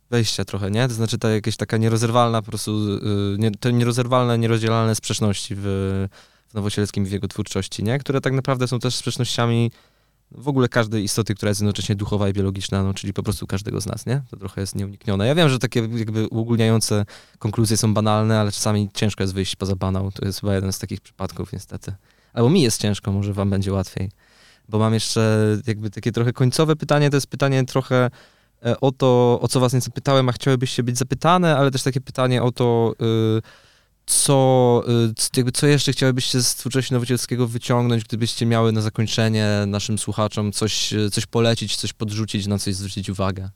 [0.10, 0.88] wejścia trochę, nie?
[0.88, 3.00] To znaczy ta jakaś taka nierozerwalna po prostu, y,
[3.38, 6.08] nie, te nierozerwalne, nierozdzielalne sprzeczności w,
[6.50, 8.00] w Nowosielskim w jego twórczości, nie?
[8.00, 9.72] Które tak naprawdę są też sprzecznościami
[10.32, 13.82] w ogóle każdej istoty, która jest jednocześnie duchowa i biologiczna, no, czyli po prostu każdego
[13.82, 14.22] z nas, nie?
[14.30, 15.28] To trochę jest nieuniknione.
[15.28, 17.06] Ja wiem, że takie jakby uogólniające
[17.40, 20.12] konkluzje są banalne, ale czasami ciężko jest wyjść poza banał.
[20.12, 21.94] To jest chyba jeden z takich przypadków niestety.
[22.34, 24.12] Albo mi jest ciężko, może wam będzie łatwiej.
[24.70, 28.10] Bo mam jeszcze jakby takie trochę końcowe pytanie, to jest pytanie trochę
[28.66, 32.02] e, o to, o co was nieco pytałem, a chciałybyście być zapytane, ale też takie
[32.02, 33.42] pytanie o to, yy,
[34.10, 34.84] co,
[35.34, 40.52] y, jakby co jeszcze chciałybyście z twórczości Nowocielskiego wyciągnąć, gdybyście miały na zakończenie naszym słuchaczom
[40.52, 43.50] coś, y, coś polecić, coś podrzucić, na coś zwrócić uwagę?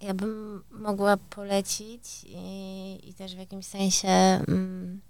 [0.00, 5.00] Ja bym mogła polecić i, i też w jakimś sensie mm,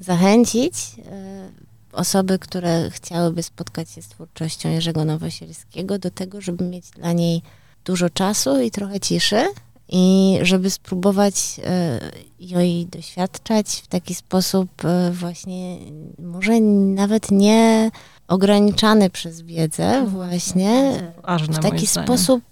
[0.00, 6.90] zachęcić y, osoby, które chciałyby spotkać się z twórczością Jerzego Nowosielskiego do tego, żeby mieć
[6.90, 7.42] dla niej
[7.84, 9.46] dużo czasu i trochę ciszy
[9.92, 12.00] i żeby spróbować e,
[12.40, 15.78] jej doświadczać w taki sposób e, właśnie
[16.18, 17.90] może nawet nie
[18.28, 20.06] ograniczany przez wiedzę mhm.
[20.06, 22.42] właśnie, Ważne, w taki sposób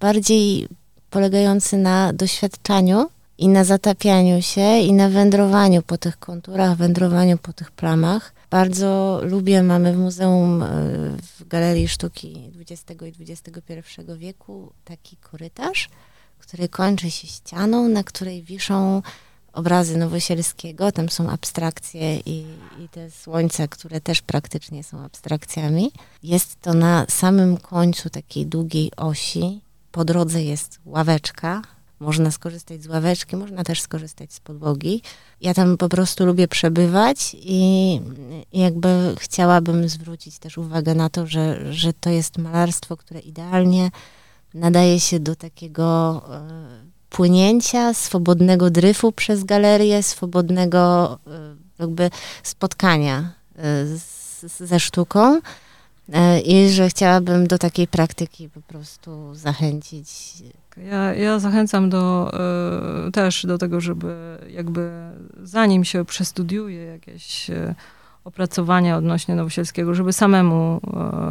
[0.00, 0.68] bardziej
[1.10, 3.06] polegający na doświadczaniu
[3.38, 8.32] i na zatapianiu się i na wędrowaniu po tych konturach, wędrowaniu po tych plamach.
[8.50, 10.66] Bardzo lubię, mamy w Muzeum e,
[11.38, 13.82] w Galerii Sztuki XX i XXI
[14.16, 15.88] wieku taki korytarz,
[16.46, 19.02] który kończy się ścianą, na której wiszą
[19.52, 22.46] obrazy Nowosielskiego, tam są abstrakcje i,
[22.78, 25.92] i te słońca, które też praktycznie są abstrakcjami.
[26.22, 29.60] Jest to na samym końcu takiej długiej osi.
[29.92, 31.62] Po drodze jest ławeczka,
[32.00, 35.02] można skorzystać z ławeczki, można też skorzystać z podłogi.
[35.40, 38.00] Ja tam po prostu lubię przebywać i
[38.52, 43.90] jakby chciałabym zwrócić też uwagę na to, że, że to jest malarstwo, które idealnie
[44.54, 46.48] nadaje się do takiego e,
[47.10, 51.18] płynięcia, swobodnego dryfu przez galerię, swobodnego
[51.78, 52.10] jakby
[52.42, 53.32] spotkania
[53.84, 55.40] z, ze sztuką
[56.44, 60.08] i że chciałabym do takiej praktyki po prostu zachęcić.
[60.76, 62.32] Ja, ja zachęcam do,
[63.08, 64.90] y, też do tego, żeby jakby
[65.42, 67.74] zanim się przestudiuje jakieś y,
[68.24, 70.80] opracowania odnośnie Nowosielskiego, żeby samemu,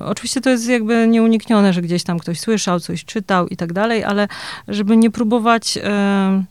[0.01, 3.73] y, oczywiście to jest jakby nieuniknione, że gdzieś tam ktoś słyszał, coś czytał i tak
[3.73, 4.27] dalej, ale
[4.67, 5.79] żeby nie próbować,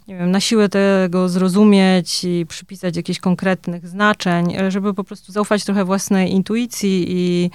[0.08, 5.64] nie wiem, na siłę tego zrozumieć i przypisać jakichś konkretnych znaczeń, żeby po prostu zaufać
[5.64, 7.50] trochę własnej intuicji i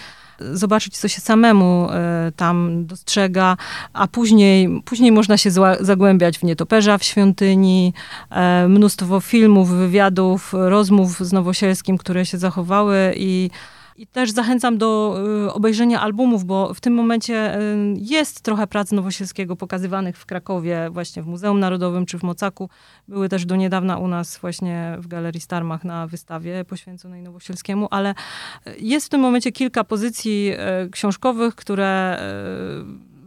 [0.54, 3.58] zobaczyć, co się samemu e, tam dostrzega,
[3.94, 7.94] a później, później można się zagłębiać w nietoperza w świątyni,
[8.30, 13.50] e, mnóstwo filmów, wywiadów, rozmów z Nowosielskim, które się zachowały i
[13.98, 15.18] i też zachęcam do
[15.48, 17.60] y, obejrzenia albumów, bo w tym momencie y,
[17.96, 22.70] jest trochę prac Nowosielskiego pokazywanych w Krakowie, właśnie w Muzeum Narodowym czy w Mocaku.
[23.08, 28.16] Były też do niedawna u nas właśnie w Galerii Starmach na wystawie poświęconej Nowosielskiemu, ale
[28.80, 30.52] jest w tym momencie kilka pozycji
[30.86, 32.20] y, książkowych, które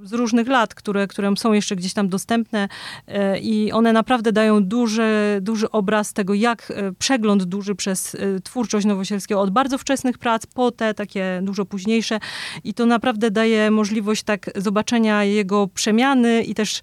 [0.03, 2.69] z różnych lat, które, które są jeszcze gdzieś tam dostępne
[3.07, 8.41] e, i one naprawdę dają duży, duży obraz tego, jak e, przegląd duży przez e,
[8.41, 12.21] twórczość Nowosielskiego od bardzo wczesnych prac po te takie dużo późniejsze
[12.65, 16.81] i to naprawdę daje możliwość tak zobaczenia jego przemiany i też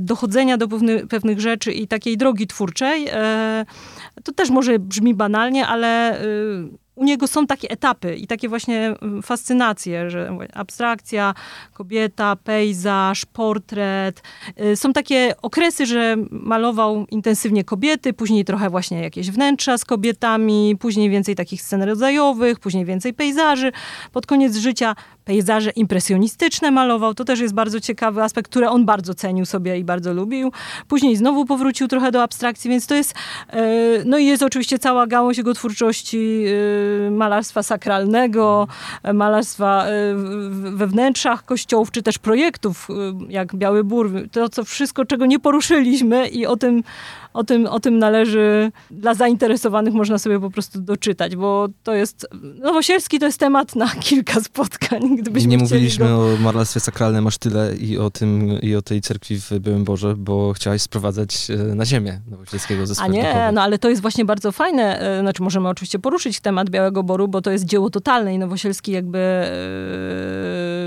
[0.00, 3.06] dochodzenia do pewnych, pewnych rzeczy i takiej drogi twórczej.
[4.24, 6.20] To też może brzmi banalnie, ale
[6.94, 11.34] u niego są takie etapy i takie właśnie mm, fascynacje, że abstrakcja,
[11.72, 14.22] kobieta, pejzaż, portret.
[14.60, 20.76] Y, są takie okresy, że malował intensywnie kobiety, później trochę właśnie jakieś wnętrza z kobietami,
[20.80, 23.72] później więcej takich scen rodzajowych, później więcej pejzaży.
[24.12, 24.94] Pod koniec życia
[25.24, 27.14] pejzaże impresjonistyczne malował.
[27.14, 30.52] To też jest bardzo ciekawy aspekt, który on bardzo cenił sobie i bardzo lubił.
[30.88, 33.14] Później znowu powrócił trochę do abstrakcji, więc to jest,
[33.48, 33.64] e,
[34.04, 36.44] no i jest oczywiście cała gałąź jego twórczości
[37.06, 38.68] e, malarstwa sakralnego,
[39.14, 39.90] malarstwa e,
[40.52, 42.88] we wnętrzach kościołów, czy też projektów,
[43.28, 44.12] jak Biały Bór.
[44.32, 46.82] To, co wszystko, czego nie poruszyliśmy i o tym
[47.34, 52.26] o tym, o tym należy dla zainteresowanych można sobie po prostu doczytać, bo to jest,
[52.60, 56.34] Nowosielski to jest temat na kilka spotkań, gdybyśmy Nie mówiliśmy go...
[56.34, 60.14] o malarstwie sakralnym aż tyle i o tym, i o tej cerkwi w Byłym Boże,
[60.16, 64.24] bo chciałaś sprowadzać e, na ziemię Nowosielskiego ze A nie, no ale to jest właśnie
[64.24, 68.34] bardzo fajne, e, znaczy możemy oczywiście poruszyć temat Białego Boru, bo to jest dzieło totalne
[68.34, 69.18] i Nowosielski jakby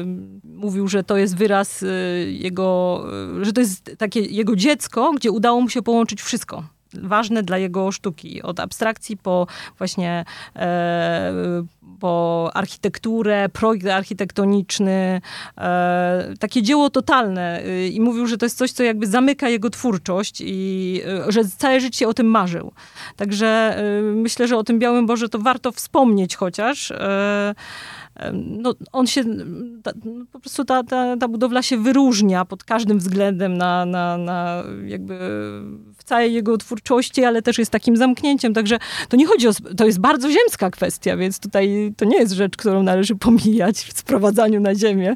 [0.05, 1.85] yy, mówił, że to jest wyraz
[2.27, 3.03] jego,
[3.41, 6.63] że to jest takie jego dziecko, gdzie udało mu się połączyć wszystko
[7.03, 8.41] ważne dla jego sztuki.
[8.41, 9.47] Od abstrakcji po
[9.77, 10.25] właśnie
[10.55, 11.33] e,
[11.99, 15.21] po architekturę, projekt architektoniczny,
[15.57, 17.61] e, takie dzieło totalne.
[17.91, 22.07] I mówił, że to jest coś, co jakby zamyka jego twórczość i że całe życie
[22.07, 22.71] o tym marzył.
[23.15, 26.91] Także e, myślę, że o tym Białym Boże to warto wspomnieć chociaż.
[26.91, 27.55] E,
[28.33, 29.23] no, on się,
[29.83, 29.91] ta,
[30.31, 35.19] po prostu ta, ta, ta budowla się wyróżnia pod każdym względem na, na, na jakby
[36.05, 38.79] całej jego twórczości, ale też jest takim zamknięciem, także
[39.09, 42.57] to nie chodzi o, to jest bardzo ziemska kwestia, więc tutaj to nie jest rzecz,
[42.57, 45.15] którą należy pomijać w sprowadzaniu na ziemię.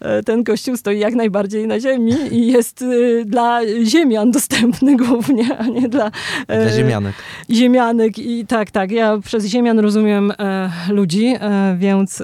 [0.00, 5.58] E, ten kościół stoi jak najbardziej na ziemi i jest y, dla ziemian dostępny głównie,
[5.58, 6.10] a nie dla...
[6.48, 7.14] E, dla ziemianek.
[7.50, 12.22] Ziemianek i tak, tak, ja przez ziemian rozumiem e, ludzi, e, więc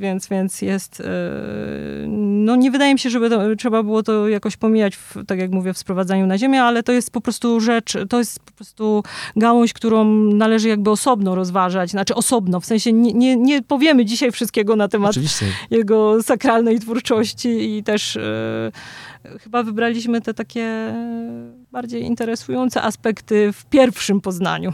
[0.00, 1.02] więc, więc jest,
[2.08, 5.50] no nie wydaje mi się, żeby to, trzeba było to jakoś pomijać, w, tak jak
[5.50, 9.02] mówię, w sprowadzaniu na ziemię, ale to jest po prostu rzecz, to jest po prostu
[9.36, 14.32] gałąź, którą należy jakby osobno rozważać, znaczy osobno, w sensie nie, nie, nie powiemy dzisiaj
[14.32, 15.46] wszystkiego na temat Oczywiście.
[15.70, 18.14] jego sakralnej twórczości i też
[19.24, 20.94] yy, chyba wybraliśmy te takie
[21.72, 24.72] bardziej interesujące aspekty w pierwszym poznaniu.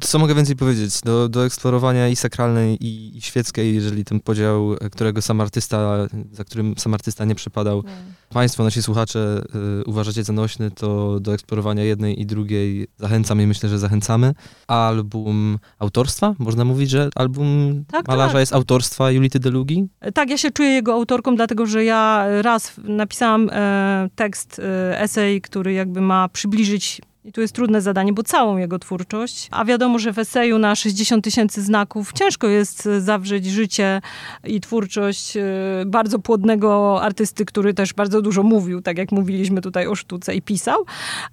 [0.00, 1.00] Co mogę więcej powiedzieć?
[1.00, 6.44] Do, do eksplorowania i sakralnej, i, i świeckiej, jeżeli ten podział, którego sam artysta, za
[6.44, 7.92] którym sam artysta nie przypadał, nie.
[8.28, 9.42] Państwo, nasi słuchacze
[9.80, 14.34] y, uważacie za nośny, to do eksplorowania jednej i drugiej zachęcam i myślę, że zachęcamy.
[14.66, 16.34] Album autorstwa?
[16.38, 18.40] Można mówić, że album tak, malarza tak.
[18.40, 19.88] jest autorstwa Julity Delugi?
[20.14, 25.40] Tak, ja się czuję jego autorką, dlatego że ja raz napisałam e, tekst, e, esej,
[25.40, 29.48] który jakby ma przybliżyć i tu jest trudne zadanie, bo całą jego twórczość.
[29.50, 34.00] A wiadomo, że w eseju na 60 tysięcy znaków ciężko jest zawrzeć życie
[34.44, 35.42] i twórczość e,
[35.86, 40.42] bardzo płodnego artysty, który też bardzo dużo mówił, tak jak mówiliśmy tutaj o sztuce i
[40.42, 40.84] pisał.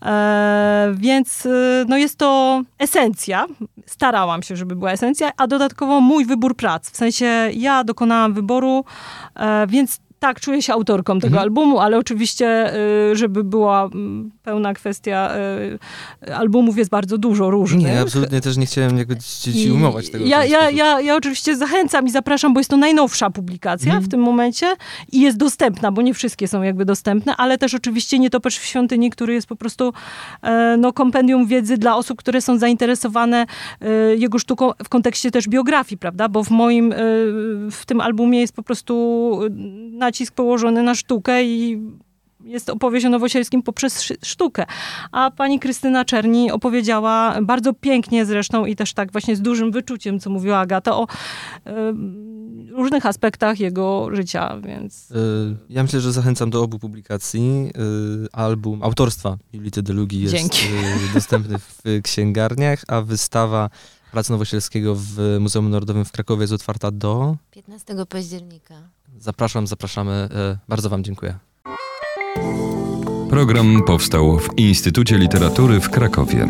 [0.05, 3.45] E, więc e, no jest to esencja.
[3.85, 6.89] Starałam się, żeby była esencja, a dodatkowo mój wybór prac.
[6.91, 8.85] W sensie ja dokonałam wyboru,
[9.35, 11.43] e, więc tak, czuję się autorką tego Mhm.
[11.43, 12.73] albumu, ale oczywiście,
[13.11, 15.31] y, żeby była mm, pełna kwestia,
[16.27, 17.85] y, albumów jest bardzo dużo różnych.
[17.85, 20.25] Nie, absolutnie też nie chciałem jakby ci, umować tego.
[20.25, 24.03] Ja, ja, ja, ja oczywiście zachęcam i zapraszam, bo jest to najnowsza publikacja Mhm.
[24.03, 24.75] w tym momencie
[25.11, 29.09] i jest dostępna, bo nie wszystkie są jakby dostępne, ale też oczywiście Nietoperz w świątyni,
[29.09, 29.93] który jest po prostu
[30.43, 33.45] e, no, kompendium wiedzy dla osób, które są zainteresowane
[33.81, 36.29] e, jego sztuką w kontekście też biografii, prawda?
[36.29, 36.95] Bo w moim, e,
[37.71, 38.95] w tym albumie jest po prostu
[39.45, 39.49] e,
[40.15, 41.81] nacisk położony na sztukę i
[42.43, 44.65] jest opowieść o Nowosielskim poprzez sztukę.
[45.11, 50.19] A pani Krystyna Czerni opowiedziała bardzo pięknie zresztą i też tak właśnie z dużym wyczuciem,
[50.19, 51.07] co mówiła Agata, o
[51.65, 55.11] em, różnych aspektach jego życia, więc...
[55.11, 55.15] Y,
[55.69, 57.71] Ja myślę, że zachęcam do obu publikacji.
[58.25, 60.65] Y, Album autorstwa Julity Delugi jest Dzięki.
[61.09, 63.69] y, dostępny w księgarniach, a wystawa
[64.11, 67.35] Pracy Nowosielskiego w Muzeum Narodowym w Krakowie jest otwarta do...
[67.51, 68.75] 15 października.
[69.19, 70.29] Zapraszam, zapraszamy.
[70.53, 71.35] Y, Bardzo wam dziękuję.
[73.29, 76.47] Program powstał w Instytucie Literatury w Krakowie.